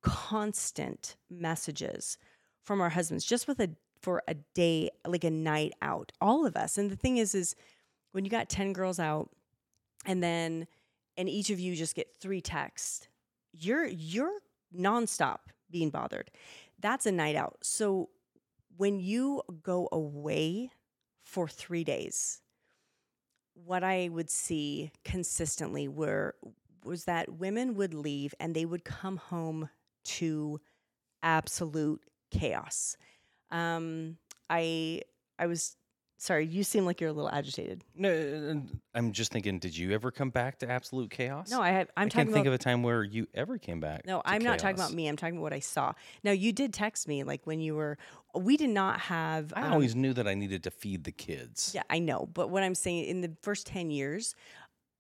[0.02, 2.18] constant messages
[2.64, 3.70] from our husbands just with a
[4.06, 6.78] for a day like a night out all of us.
[6.78, 7.56] And the thing is is
[8.12, 9.32] when you got 10 girls out
[10.06, 10.68] and then
[11.18, 13.08] and each of you just get three texts
[13.52, 14.38] you're you're
[14.78, 15.40] nonstop
[15.72, 16.30] being bothered.
[16.80, 17.58] That's a night out.
[17.64, 18.10] So
[18.78, 20.70] when you go away
[21.24, 22.42] for 3 days
[23.56, 26.36] what I would see consistently were
[26.84, 29.70] was that women would leave and they would come home
[30.04, 30.60] to
[31.24, 32.98] absolute chaos.
[33.56, 34.18] Um,
[34.50, 35.02] I
[35.40, 35.78] I was
[36.18, 36.46] sorry.
[36.46, 37.84] You seem like you're a little agitated.
[37.96, 38.62] No,
[38.94, 39.60] I'm just thinking.
[39.60, 41.50] Did you ever come back to absolute chaos?
[41.50, 41.90] No, I have.
[41.96, 42.56] I'm I talking can't think about.
[42.56, 44.06] of a time where you ever came back.
[44.06, 45.08] no, I'm not talking about me.
[45.08, 45.94] I'm talking about what I saw.
[46.24, 47.98] Now, you did text me like when you were.
[48.36, 49.54] We did not have.
[49.56, 51.72] I um, always knew that I needed to feed the kids.
[51.74, 52.28] Yeah, I know.
[52.34, 54.36] But what I'm saying in the first 10 years,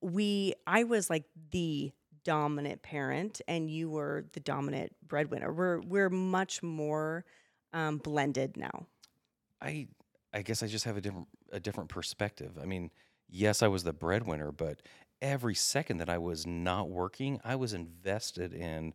[0.02, 1.91] we I was like the
[2.24, 5.54] dominant parent and you were the dominant breadwinner.
[5.54, 7.26] We're we're much more
[7.76, 8.88] um, blended now.
[9.62, 9.88] I
[10.34, 12.58] I guess I just have a different a different perspective.
[12.60, 12.90] I mean,
[13.30, 14.82] yes, I was the breadwinner, but
[15.22, 18.94] every second that I was not working, I was invested in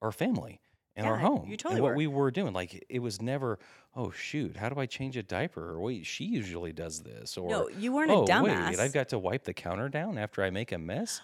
[0.00, 0.60] our family
[0.96, 1.96] and our home you totally and what were.
[1.96, 2.52] we were doing.
[2.52, 3.58] Like it was never,
[3.94, 5.70] oh shoot, how do I change a diaper?
[5.70, 7.36] Or wait, she usually does this.
[7.36, 8.70] Or No, you weren't oh a dumbass.
[8.70, 11.20] wait, I've got to wipe the counter down after I make a mess.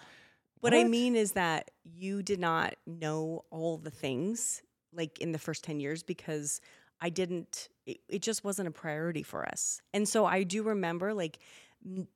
[0.59, 4.61] what I mean is that you did not know all the things
[4.93, 6.61] like in the first 10 years because
[7.01, 9.81] I didn't it, it just wasn't a priority for us.
[9.93, 11.39] And so I do remember like
[11.85, 12.07] n-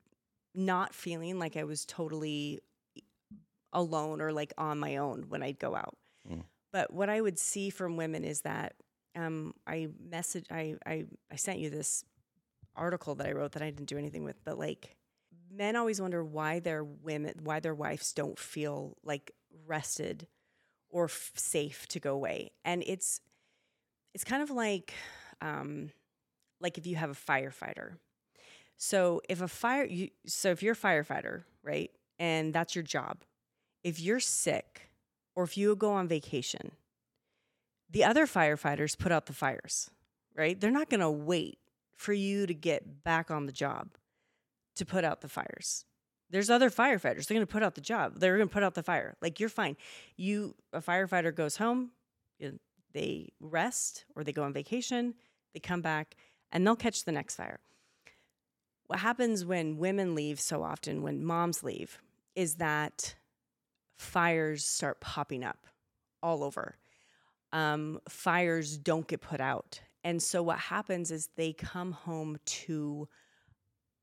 [0.54, 2.60] not feeling like I was totally
[3.72, 5.96] alone or like on my own when I'd go out.
[6.30, 6.42] Mm.
[6.72, 8.74] But what I would see from women is that
[9.14, 12.04] um, I message I, I I sent you this
[12.74, 14.96] article that I wrote that I didn't do anything with, but like
[15.50, 19.32] men always wonder why their women why their wives don't feel like
[19.66, 20.26] rested
[20.88, 22.52] or f- safe to go away.
[22.64, 23.20] And it's
[24.14, 24.94] it's kind of like
[25.40, 25.90] um,
[26.60, 27.92] like if you have a firefighter.
[28.76, 31.90] So if a fire you so if you're a firefighter, right?
[32.18, 33.18] And that's your job.
[33.82, 34.90] If you're sick
[35.34, 36.72] or if you go on vacation,
[37.90, 39.90] the other firefighters put out the fires,
[40.36, 40.58] right?
[40.58, 41.58] They're not going to wait
[41.96, 43.90] for you to get back on the job
[44.76, 45.84] to put out the fires.
[46.30, 47.26] There's other firefighters.
[47.26, 48.18] They're going to put out the job.
[48.18, 49.16] They're going to put out the fire.
[49.20, 49.76] Like you're fine.
[50.16, 51.90] You a firefighter goes home,
[52.92, 55.14] they rest or they go on vacation,
[55.54, 56.16] they come back
[56.50, 57.60] and they'll catch the next fire.
[58.86, 61.98] What happens when women leave so often when moms leave
[62.34, 63.14] is that
[63.96, 65.66] fires start popping up
[66.22, 66.76] all over.
[67.52, 69.80] Um, fires don't get put out.
[70.04, 73.08] And so what happens is they come home to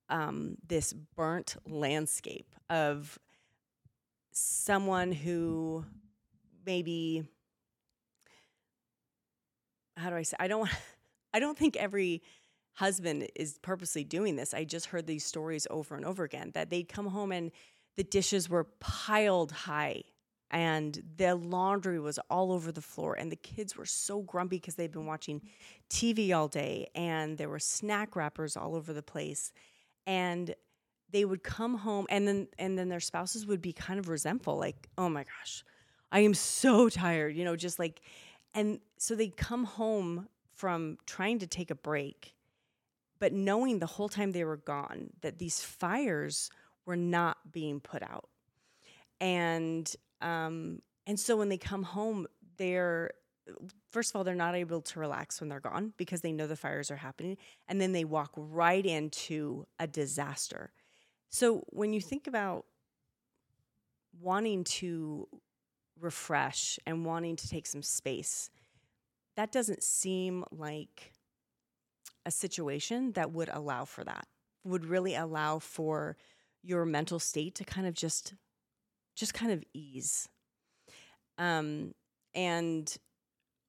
[0.09, 3.19] um, this burnt landscape of
[4.31, 5.85] someone who
[6.65, 7.23] maybe
[9.99, 10.69] how do I say I don't
[11.33, 12.23] I don't think every
[12.73, 14.53] husband is purposely doing this.
[14.53, 17.51] I just heard these stories over and over again that they'd come home and
[17.97, 20.03] the dishes were piled high
[20.51, 24.75] and the laundry was all over the floor and the kids were so grumpy because
[24.75, 25.41] they'd been watching
[25.89, 29.51] TV all day and there were snack wrappers all over the place
[30.07, 30.55] and
[31.11, 34.57] they would come home and then and then their spouses would be kind of resentful
[34.57, 35.63] like oh my gosh
[36.11, 38.01] I am so tired you know just like
[38.53, 42.33] and so they'd come home from trying to take a break
[43.19, 46.49] but knowing the whole time they were gone that these fires
[46.85, 48.29] were not being put out
[49.21, 53.11] and um, and so when they come home, they're
[53.89, 56.55] first of all they're not able to relax when they're gone because they know the
[56.55, 60.71] fires are happening, and then they walk right into a disaster.
[61.29, 62.65] So when you think about
[64.19, 65.27] wanting to
[65.99, 68.49] refresh and wanting to take some space,
[69.35, 71.13] that doesn't seem like
[72.25, 74.27] a situation that would allow for that.
[74.65, 76.17] Would really allow for
[76.61, 78.33] your mental state to kind of just
[79.15, 80.29] just kind of ease.
[81.37, 81.93] Um,
[82.33, 82.95] and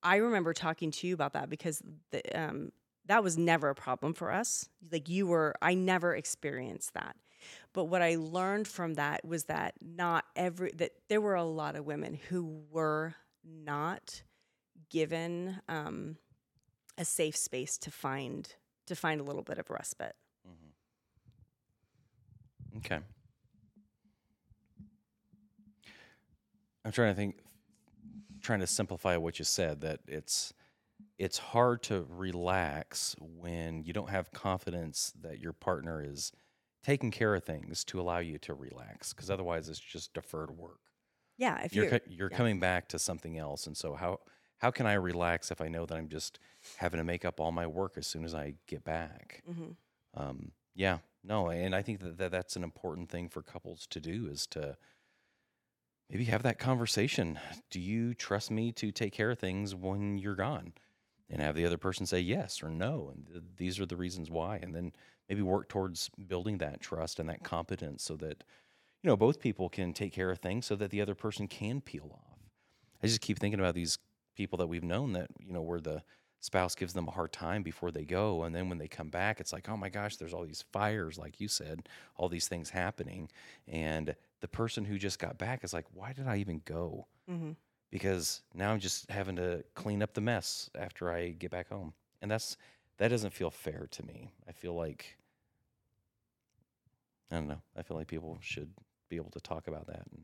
[0.03, 2.73] I remember talking to you about that because the, um,
[3.07, 4.69] that was never a problem for us.
[4.93, 7.17] Like you were, I never experienced that.
[7.73, 11.77] But what I learned from that was that not every that there were a lot
[11.77, 14.23] of women who were not
[14.89, 16.17] given um,
[16.99, 18.55] a safe space to find
[18.87, 20.17] to find a little bit of respite.
[20.47, 20.71] Mm-hmm.
[22.79, 22.99] Okay.
[26.85, 27.37] I'm trying to think,
[28.41, 29.83] trying to simplify what you said.
[29.83, 30.53] That it's
[31.19, 36.33] it's hard to relax when you don't have confidence that your partner is
[36.83, 39.13] taking care of things to allow you to relax.
[39.13, 40.81] Because otherwise, it's just deferred work.
[41.37, 42.39] Yeah, if you're you're, co- you're yeah.
[42.39, 44.21] coming back to something else, and so how
[44.59, 46.39] how can I relax if I know that I'm just
[46.77, 49.45] having to make up all my work as soon as I get back?
[49.45, 49.77] Mhm.
[50.15, 54.01] Um, yeah, no, and I think that, that that's an important thing for couples to
[54.01, 54.79] do is to
[56.09, 57.39] maybe have that conversation.
[57.71, 60.75] Do you trust me to take care of things when you're gone?
[61.29, 64.31] And have the other person say yes or no, and th- these are the reasons
[64.31, 64.93] why, and then
[65.31, 68.45] maybe work towards building that trust and that competence so that
[69.03, 71.81] you know both people can take care of things so that the other person can
[71.81, 72.39] peel off.
[73.03, 73.97] I just keep thinking about these
[74.35, 76.03] people that we've known that you know where the
[76.41, 79.41] spouse gives them a hard time before they go and then when they come back
[79.41, 82.71] it's like oh my gosh there's all these fires like you said all these things
[82.71, 83.29] happening
[83.69, 87.57] and the person who just got back is like why did i even go Mhm.
[87.91, 91.93] because now i'm just having to clean up the mess after i get back home
[92.23, 92.57] and that's
[92.97, 95.19] that doesn't feel fair to me i feel like
[97.31, 98.71] i don't know i feel like people should
[99.09, 100.23] be able to talk about that and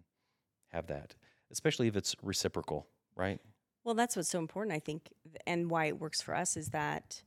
[0.69, 1.15] have that
[1.51, 3.41] especially if it's reciprocal right
[3.85, 5.13] Well, that's what's so important, I think,
[5.47, 7.23] and why it works for us is that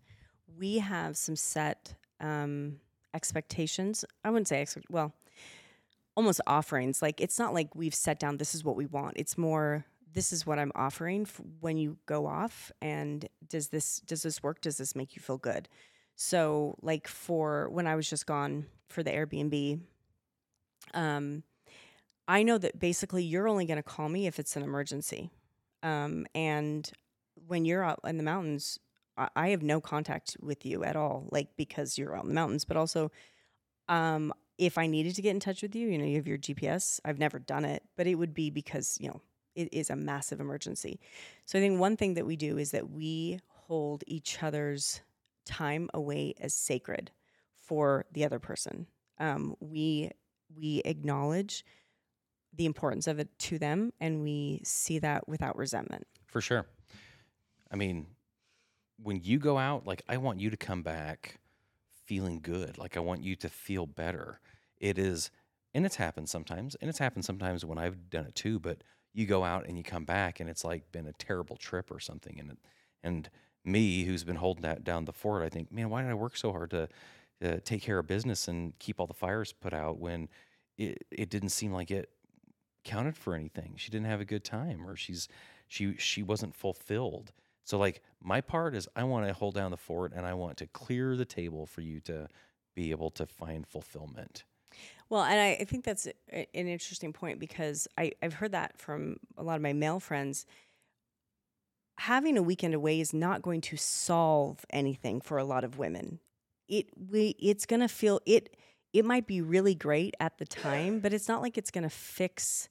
[0.57, 2.81] we have some set um,
[3.13, 4.03] expectations.
[4.25, 5.13] I wouldn't say expect, well,
[6.17, 7.01] almost offerings.
[7.01, 9.13] Like it's not like we've set down this is what we want.
[9.15, 11.27] It's more this is what I'm offering
[11.61, 14.59] when you go off, and does this does this work?
[14.59, 15.69] Does this make you feel good?
[16.15, 19.79] So, like for when I was just gone for the Airbnb,
[20.93, 21.43] um,
[22.27, 25.31] I know that basically you're only going to call me if it's an emergency.
[25.81, 26.89] Um, and
[27.47, 28.79] when you're out in the mountains,
[29.17, 32.35] I, I have no contact with you at all, like because you're out in the
[32.35, 33.11] mountains, but also,
[33.87, 36.37] um, if I needed to get in touch with you, you know, you have your
[36.37, 36.99] GPS.
[37.05, 39.21] I've never done it, but it would be because, you know,
[39.55, 40.99] it is a massive emergency.
[41.45, 45.01] So I think one thing that we do is that we hold each other's
[45.45, 47.11] time away as sacred
[47.69, 48.87] for the other person.
[49.19, 50.09] Um, we
[50.57, 51.63] we acknowledge
[52.51, 56.07] the importance of it to them and we see that without resentment.
[56.25, 56.65] For sure.
[57.71, 58.07] I mean,
[58.97, 61.39] when you go out, like I want you to come back
[62.05, 62.79] feeling good.
[62.79, 64.39] Like I want you to feel better.
[64.79, 65.29] It is
[65.75, 69.27] and it's happened sometimes, and it's happened sometimes when I've done it too, but you
[69.27, 72.39] go out and you come back and it's like been a terrible trip or something
[72.39, 72.57] and
[73.03, 73.29] and
[73.63, 76.37] me who's been holding that down the fort, I think, man, why did I work
[76.37, 76.89] so hard to
[77.43, 80.27] uh, take care of business and keep all the fires put out when
[80.77, 82.09] it, it didn't seem like it
[82.83, 83.73] counted for anything.
[83.77, 85.27] She didn't have a good time or she's
[85.67, 87.31] she she wasn't fulfilled.
[87.63, 90.57] So like my part is I want to hold down the fort and I want
[90.57, 92.27] to clear the table for you to
[92.75, 94.43] be able to find fulfillment.
[95.09, 99.17] Well, and I, I think that's an interesting point because I, I've heard that from
[99.37, 100.45] a lot of my male friends.
[101.97, 106.19] Having a weekend away is not going to solve anything for a lot of women.
[106.69, 108.55] It we it's gonna feel it
[108.93, 112.69] it might be really great at the time, but it's not like it's gonna fix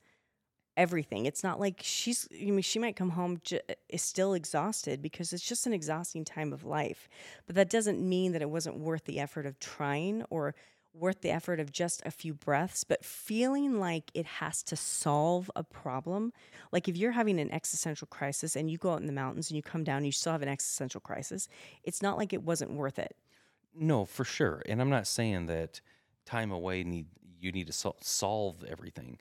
[0.78, 1.26] everything.
[1.26, 5.32] It's not like she's, I mean, she might come home j- is still exhausted because
[5.32, 7.08] it's just an exhausting time of life.
[7.46, 10.54] But that doesn't mean that it wasn't worth the effort of trying or
[10.94, 15.50] worth the effort of just a few breaths, but feeling like it has to solve
[15.56, 16.32] a problem.
[16.72, 19.56] Like if you're having an existential crisis and you go out in the mountains and
[19.56, 21.48] you come down and you still have an existential crisis,
[21.82, 23.16] it's not like it wasn't worth it.
[23.74, 24.62] No, for sure.
[24.66, 25.80] And I'm not saying that
[26.26, 27.06] time away need
[27.40, 29.18] you need to sol- solve everything.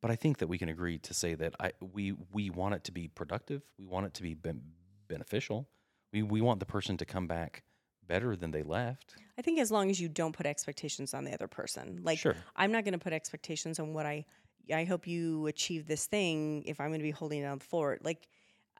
[0.00, 2.84] But I think that we can agree to say that I we we want it
[2.84, 3.62] to be productive.
[3.78, 4.62] We want it to be ben-
[5.08, 5.68] beneficial.
[6.12, 7.62] We we want the person to come back
[8.06, 9.14] better than they left.
[9.38, 12.00] I think as long as you don't put expectations on the other person.
[12.02, 12.36] Like Sure.
[12.56, 14.24] I'm not going to put expectations on what I
[14.72, 17.98] I hope you achieve this thing if I'm going to be holding on the floor.
[18.02, 18.28] Like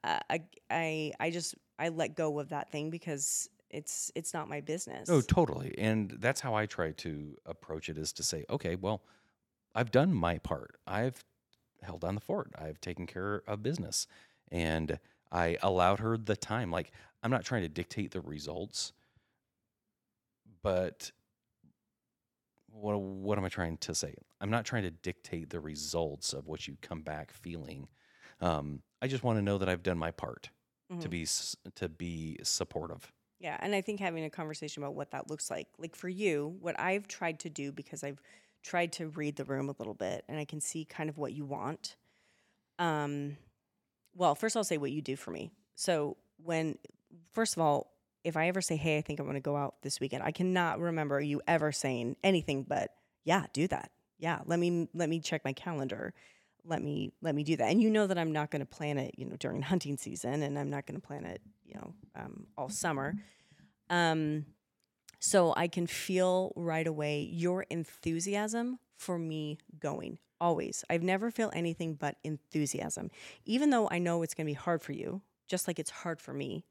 [0.05, 4.49] uh, I I I just I let go of that thing because it's it's not
[4.49, 5.09] my business.
[5.09, 5.77] Oh, totally.
[5.79, 9.05] And that's how I try to approach it is to say, okay, well,
[9.75, 10.79] I've done my part.
[10.87, 11.25] I've
[11.83, 12.53] held down the fort.
[12.57, 14.07] I've taken care of business.
[14.53, 15.01] And
[15.33, 16.70] I allowed her the time.
[16.70, 16.93] Like,
[17.23, 18.93] I'm not trying to dictate the results,
[20.62, 21.12] but
[22.70, 24.14] what what am I trying to say?
[24.41, 27.89] I'm not trying to dictate the results of what you come back feeling.
[28.41, 30.51] Um, I just want to know that I've done my part
[31.01, 31.09] to Mhm.
[31.09, 31.27] be
[31.75, 33.12] to be supportive.
[33.43, 36.57] Yeah, and I think having a conversation about what that looks like, like for you,
[36.61, 38.22] what I've tried to do because I've
[38.62, 41.32] tried to read the room a little bit and I can see kind of what
[41.32, 41.97] you want.
[42.78, 43.36] Um,
[44.14, 45.51] well, first I'll say what you do for me.
[45.74, 46.78] So when,
[47.32, 47.93] first of all,
[48.24, 50.32] if I ever say, "Hey, I think I'm going to go out this weekend," I
[50.32, 52.93] cannot remember you ever saying anything but,
[53.24, 53.90] "Yeah, do that.
[54.18, 56.14] Yeah, let me let me check my calendar."
[56.64, 57.70] Let me let me do that.
[57.70, 60.42] And you know that i'm not going to plan it you know during hunting season
[60.42, 63.14] and i'm not going to plan it you know um, all summer.
[63.90, 64.46] Um,
[65.18, 70.84] so i can feel right away your enthusiasm for me going always.
[70.90, 73.10] I've never felt anything but enthusiasm.
[73.44, 76.18] Even though i know it's going to be hard for you just like it's hard
[76.18, 76.64] for me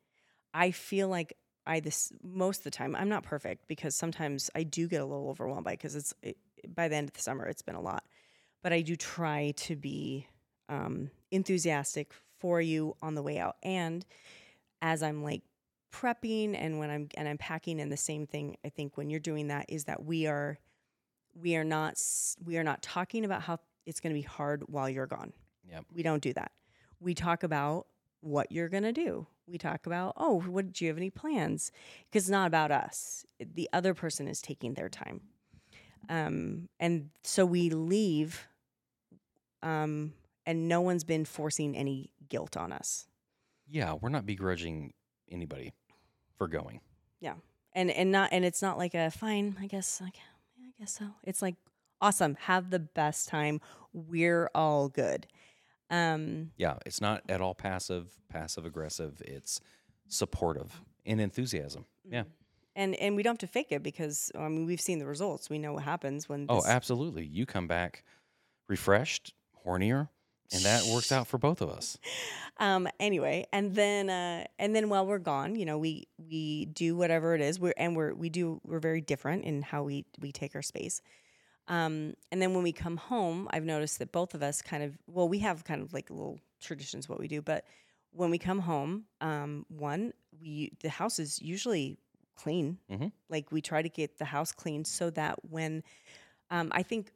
[0.55, 1.37] i feel like
[1.67, 5.05] i this most of the time i'm not perfect because sometimes i do get a
[5.05, 6.35] little overwhelmed by because it's it,
[6.73, 8.03] by the end of the summer it's been a lot
[8.61, 10.27] but I do try to be
[10.69, 13.57] um, enthusiastic for you on the way out.
[13.63, 14.05] And
[14.81, 15.43] as I'm like
[15.93, 19.19] prepping and when I'm and I'm packing, and the same thing I think when you're
[19.19, 20.57] doing that is that we are
[21.39, 22.01] we are not
[22.43, 25.33] we are not talking about how it's going to be hard while you're gone.
[25.69, 25.85] Yep.
[25.93, 26.51] We don't do that.
[26.99, 27.87] We talk about
[28.21, 29.27] what you're going to do.
[29.47, 31.71] We talk about, oh, what do you have any plans?
[32.09, 33.25] Because it's not about us.
[33.39, 35.21] The other person is taking their time.
[36.09, 38.47] Um, and so we leave
[39.63, 40.13] um,
[40.45, 43.07] and no one's been forcing any guilt on us.
[43.67, 44.93] Yeah, we're not begrudging
[45.29, 45.73] anybody
[46.37, 46.81] for going.
[47.19, 47.35] Yeah,
[47.73, 50.93] and and not and it's not like a fine, I guess like yeah, I guess
[50.97, 51.05] so.
[51.23, 51.55] It's like
[52.01, 53.61] awesome, have the best time.
[53.93, 55.27] We're all good.
[55.89, 59.21] Um Yeah, it's not at all passive, passive aggressive.
[59.25, 59.61] It's
[60.07, 61.85] supportive and enthusiasm.
[62.09, 62.23] Yeah.
[62.75, 65.49] and and we don't have to fake it because I mean we've seen the results.
[65.49, 67.25] We know what happens when Oh, absolutely.
[67.25, 68.03] You come back
[68.67, 69.33] refreshed,
[69.65, 70.09] hornier,
[70.53, 71.97] and that works out for both of us.
[72.57, 76.95] um anyway and then uh and then while we're gone you know we we do
[76.95, 80.31] whatever it is we're and we're we do we're very different in how we we
[80.31, 81.01] take our space
[81.69, 84.97] um and then when we come home i've noticed that both of us kind of
[85.07, 87.65] well we have kind of like little traditions what we do but
[88.11, 91.97] when we come home um one we the house is usually
[92.35, 93.11] clean Mhm.
[93.29, 95.83] like we try to get the house clean so that when
[96.49, 97.11] um i think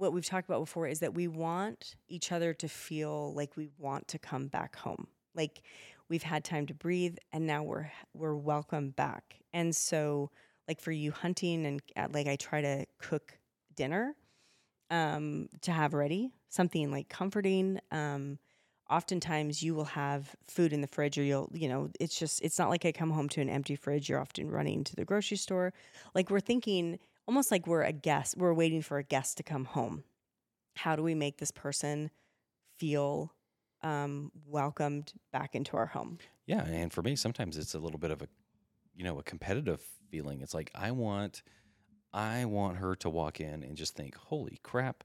[0.00, 3.68] what we've talked about before is that we want each other to feel like we
[3.78, 5.06] want to come back home.
[5.34, 5.60] Like
[6.08, 9.36] we've had time to breathe and now we're we're welcome back.
[9.52, 10.30] And so
[10.66, 13.38] like for you hunting and uh, like I try to cook
[13.76, 14.14] dinner
[14.90, 18.38] um to have ready, something like comforting um
[18.88, 22.58] oftentimes you will have food in the fridge or you'll you know it's just it's
[22.58, 25.36] not like i come home to an empty fridge you're often running to the grocery
[25.36, 25.72] store
[26.12, 26.98] like we're thinking
[27.30, 30.04] almost like we're a guest we're waiting for a guest to come home
[30.76, 32.10] how do we make this person
[32.78, 33.34] feel
[33.82, 38.10] um, welcomed back into our home Yeah, and for me, sometimes it's a little bit
[38.10, 38.28] of a,
[38.94, 40.40] you know, a competitive feeling.
[40.40, 41.42] It's like I want,
[42.12, 45.04] I want her to walk in and just think, "Holy crap,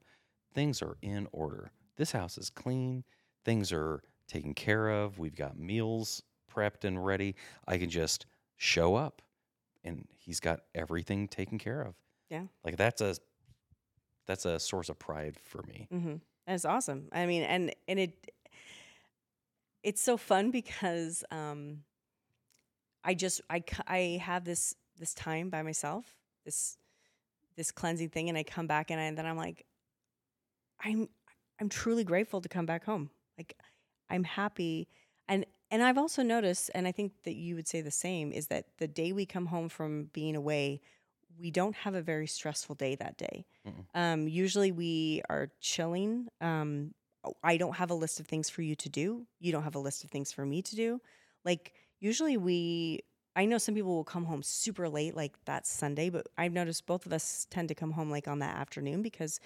[0.53, 1.71] things are in order.
[1.97, 3.05] This house is clean.
[3.45, 5.19] Things are taken care of.
[5.19, 7.36] We've got meals prepped and ready.
[7.67, 9.23] I can just show up,
[9.84, 11.95] and he's got everything taken care of.
[12.30, 12.43] Yeah.
[12.63, 13.15] like that's a,
[14.26, 15.88] that's a source of pride for me.
[15.91, 16.15] mm-hmm.
[16.47, 18.32] that's awesome i mean and and it
[19.84, 21.84] it's so fun because um
[23.03, 26.05] i just I I have this this time by myself
[26.45, 26.78] this
[27.55, 29.65] this cleansing thing and i come back and, I, and then i'm like
[30.84, 31.07] i'm
[31.59, 33.09] I'm truly grateful to come back home.
[33.38, 33.55] Like
[34.09, 34.88] I'm happy
[35.28, 38.47] and and I've also noticed and I think that you would say the same is
[38.47, 40.82] that the day we come home from being away,
[41.40, 43.46] we don't have a very stressful day that day.
[43.94, 46.28] Um, usually we are chilling.
[46.42, 46.94] Um,
[47.44, 49.26] I don't have a list of things for you to do.
[49.40, 51.02] You don't have a list of things for me to do.
[51.44, 53.02] Like usually we
[53.38, 56.86] I know some people will come home super late, like that Sunday, but I've noticed
[56.86, 59.40] both of us tend to come home like on that afternoon because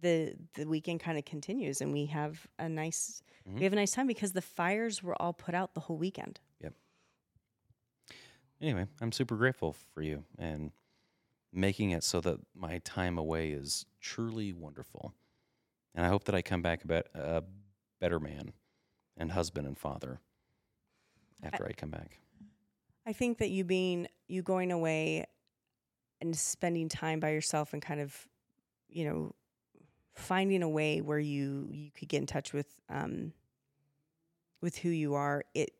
[0.00, 3.58] the the weekend kind of continues and we have a nice Mhm.
[3.58, 6.40] we have a nice time because the fires were all put out the whole weekend.
[6.60, 6.74] Yep.
[8.60, 10.72] Anyway, I'm super grateful for you and
[11.52, 15.14] making it so that my time away is truly wonderful.
[15.94, 17.42] And I hope that I come back a, bet, a
[18.00, 18.52] better man
[19.16, 20.20] and husband and father
[21.42, 22.18] after I come back.
[23.06, 25.26] I think that you being you going away
[26.20, 28.28] and spending time by yourself and kind of,
[28.88, 29.34] you know,
[30.14, 33.32] finding a way where you you could get in touch with um
[34.60, 35.72] with who you are, it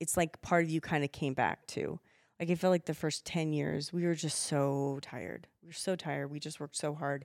[0.00, 1.98] it's like part of you kind of came back too.
[2.40, 5.48] Like I feel like the first 10 years we were just so tired.
[5.62, 6.30] We were so tired.
[6.30, 7.24] We just worked so hard.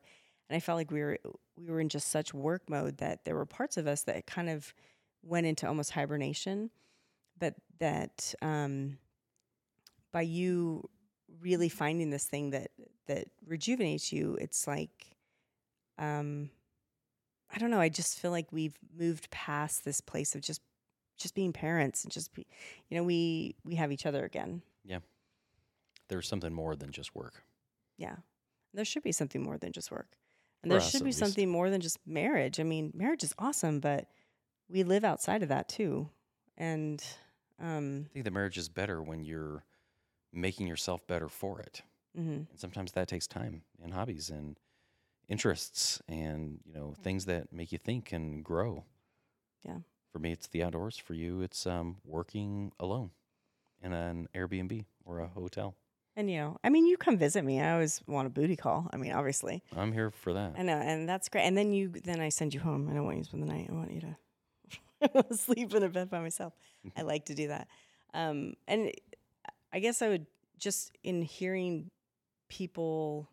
[0.50, 1.20] And I felt like we were
[1.56, 4.50] we were in just such work mode that there were parts of us that kind
[4.50, 4.74] of
[5.24, 6.72] went into almost hibernation.
[7.40, 8.98] But that um
[10.12, 10.90] by you
[11.42, 12.72] really finding this thing that
[13.08, 15.16] that rejuvenates you, it's like
[15.98, 16.50] um
[17.56, 20.62] I don't know, I just feel like we've moved past this place of just
[21.18, 22.48] just being parents and just be
[22.90, 24.64] you know, we we have each other again.
[26.10, 27.44] There's something more than just work.
[27.98, 28.18] Yeah.
[28.74, 30.18] There should be something more than just work.
[30.64, 31.20] And For there us, should be least.
[31.20, 32.60] something more than just marriage.
[32.60, 34.08] I mean, marriage is awesome, but
[34.70, 36.10] we live outside of that too.
[36.58, 37.04] And
[37.60, 39.66] um I think that marriage is better when you're
[40.32, 41.82] making yourself better for it.
[42.18, 42.48] mhm.
[42.50, 44.60] And sometimes that takes time and hobbies and
[45.28, 48.86] interests and, you know, things that make you think and grow.
[49.64, 49.80] Yeah.
[50.12, 50.98] For me, it's the outdoors.
[50.98, 53.12] For you, it's um, working alone
[53.82, 55.76] in an Airbnb or a hotel.
[56.16, 57.60] And you know, I mean, you come visit me.
[57.60, 58.88] I always want a booty call.
[58.94, 59.64] I mean, obviously.
[59.76, 60.54] I'm here for that.
[60.58, 61.44] I know, and that's great.
[61.44, 62.88] And then you, then I send you home.
[62.90, 63.68] I don't want you to spend the night.
[63.70, 66.54] I want you to sleep in a bed by myself.
[66.96, 67.68] I like to do that.
[68.14, 68.92] Um, and
[69.72, 70.28] I guess I would
[70.60, 71.90] just in hearing
[72.48, 73.28] people,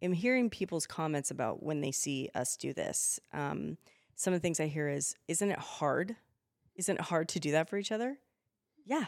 [0.00, 3.18] in hearing people's comments about when they see us do this.
[3.32, 3.76] Um,
[4.14, 6.16] some of the things I hear is, "Isn't it hard?
[6.76, 8.18] Isn't it hard to do that for each other?"
[8.84, 9.06] Yeah,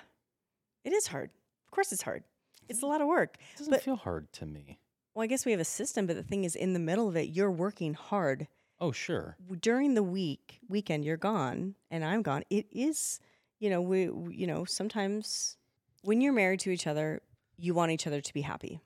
[0.84, 1.30] it is hard.
[1.70, 2.24] Of course, it's hard.
[2.68, 3.36] It's a lot of work.
[3.54, 4.80] It doesn't but- feel hard to me.
[5.14, 7.16] Well, I guess we have a system, but the thing is, in the middle of
[7.16, 8.48] it, you're working hard.
[8.80, 9.36] Oh, sure.
[9.60, 12.42] During the week, weekend, you're gone, and I'm gone.
[12.50, 13.20] It is,
[13.60, 15.56] you know, we, we- you know, sometimes
[16.02, 17.22] when you're married to each other,
[17.56, 18.80] you want each other to be happy,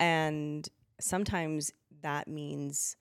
[0.00, 0.68] and
[1.00, 1.70] sometimes
[2.02, 2.96] that means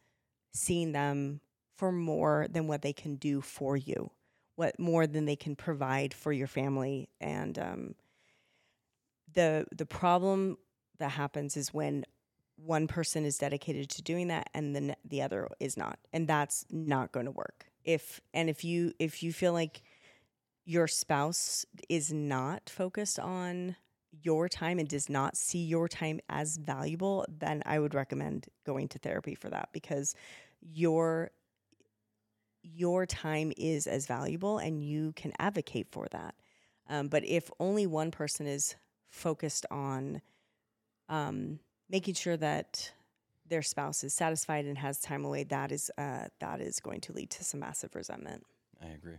[0.53, 1.41] seeing them
[1.75, 4.11] for more than what they can do for you,
[4.55, 7.95] what more than they can provide for your family, and um,
[9.35, 10.57] the the problem
[10.99, 12.05] that happens is when
[12.57, 16.65] one person is dedicated to doing that and then the other is not and that's
[16.69, 17.65] not going to work.
[17.83, 19.81] If and if you if you feel like
[20.65, 23.75] your spouse is not focused on
[24.23, 28.87] your time and does not see your time as valuable then i would recommend going
[28.87, 30.15] to therapy for that because
[30.61, 31.31] your
[32.65, 36.35] your time is as valuable and you can advocate for that.
[36.89, 38.75] Um, but if only one person is
[39.15, 40.21] focused on
[41.09, 41.59] um,
[41.89, 42.91] making sure that
[43.47, 47.13] their spouse is satisfied and has time away, that is uh, that is going to
[47.13, 48.43] lead to some massive resentment.
[48.81, 49.17] I agree.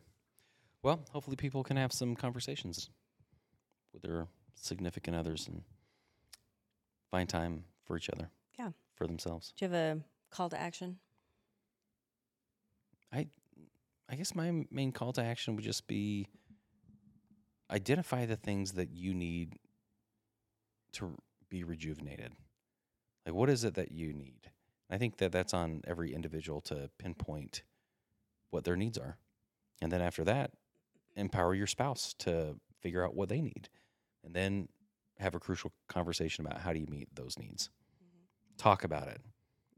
[0.82, 2.90] Well, hopefully, people can have some conversations
[3.92, 5.62] with their significant others and
[7.10, 8.30] find time for each other.
[8.58, 8.70] Yeah.
[8.94, 9.52] For themselves.
[9.56, 10.98] Do you have a call to action?
[13.12, 13.28] I
[14.08, 16.26] I guess my main call to action would just be
[17.70, 19.58] identify the things that you need
[20.96, 21.14] to
[21.48, 22.32] be rejuvenated.
[23.24, 24.50] Like, what is it that you need?
[24.90, 27.62] I think that that's on every individual to pinpoint
[28.50, 29.16] what their needs are.
[29.82, 30.52] And then after that,
[31.16, 33.68] empower your spouse to figure out what they need.
[34.24, 34.68] And then
[35.18, 37.70] have a crucial conversation about how do you meet those needs.
[38.02, 38.56] Mm-hmm.
[38.58, 39.20] Talk about it.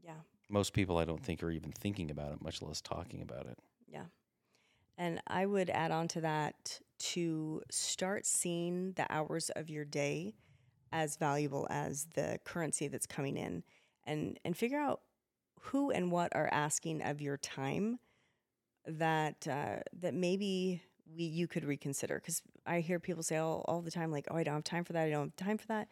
[0.03, 0.13] Yeah.
[0.49, 3.57] Most people, I don't think, are even thinking about it, much less talking about it.
[3.87, 4.05] Yeah.
[4.97, 10.35] And I would add on to that to start seeing the hours of your day
[10.91, 13.63] as valuable as the currency that's coming in
[14.05, 15.01] and and figure out
[15.61, 17.99] who and what are asking of your time
[18.85, 20.81] that uh, that maybe
[21.15, 22.15] we you could reconsider.
[22.15, 24.83] Because I hear people say all, all the time like oh I don't have time
[24.83, 25.05] for that.
[25.05, 25.87] I don't have time for that.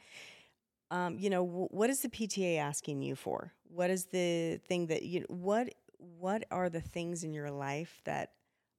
[0.90, 3.54] Um, you know wh- what is the PTA asking you for?
[3.64, 8.32] What is the thing that you what what are the things in your life that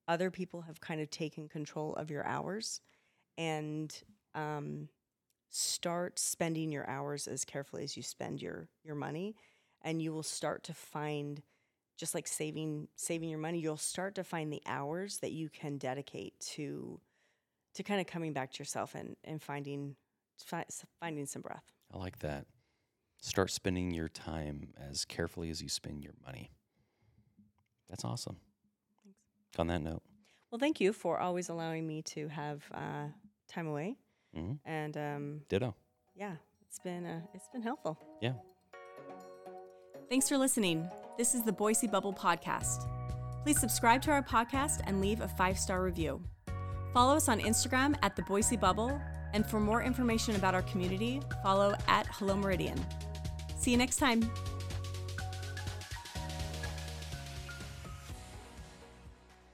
[0.06, 2.80] other people have kind of taken control of your hours?
[3.36, 3.94] And
[4.34, 4.88] um,
[5.50, 9.34] start spending your hours as carefully as you spend your your money
[9.82, 11.42] and you will start to find
[11.96, 15.78] just like saving saving your money you'll start to find the hours that you can
[15.78, 17.00] dedicate to
[17.74, 19.96] to kind of coming back to yourself and and finding
[20.44, 20.64] fi-
[21.00, 22.46] finding some breath I like that.
[23.20, 26.50] Start spending your time as carefully as you spend your money.
[27.88, 28.36] That's awesome.
[29.02, 29.18] Thanks.
[29.58, 30.02] On that note,
[30.50, 33.06] well thank you for always allowing me to have uh,
[33.48, 33.96] time away
[34.34, 35.74] hmm and um, ditto.
[36.14, 36.34] yeah
[36.66, 38.34] it's been uh, it's been helpful Yeah.
[40.08, 40.88] Thanks for listening.
[41.18, 42.88] This is the Boise Bubble Podcast.
[43.44, 46.22] Please subscribe to our podcast and leave a five star review.
[46.94, 48.98] Follow us on Instagram at the Boise Bubble,
[49.34, 52.78] and for more information about our community, follow at Hello Meridian.
[53.58, 54.30] See you next time.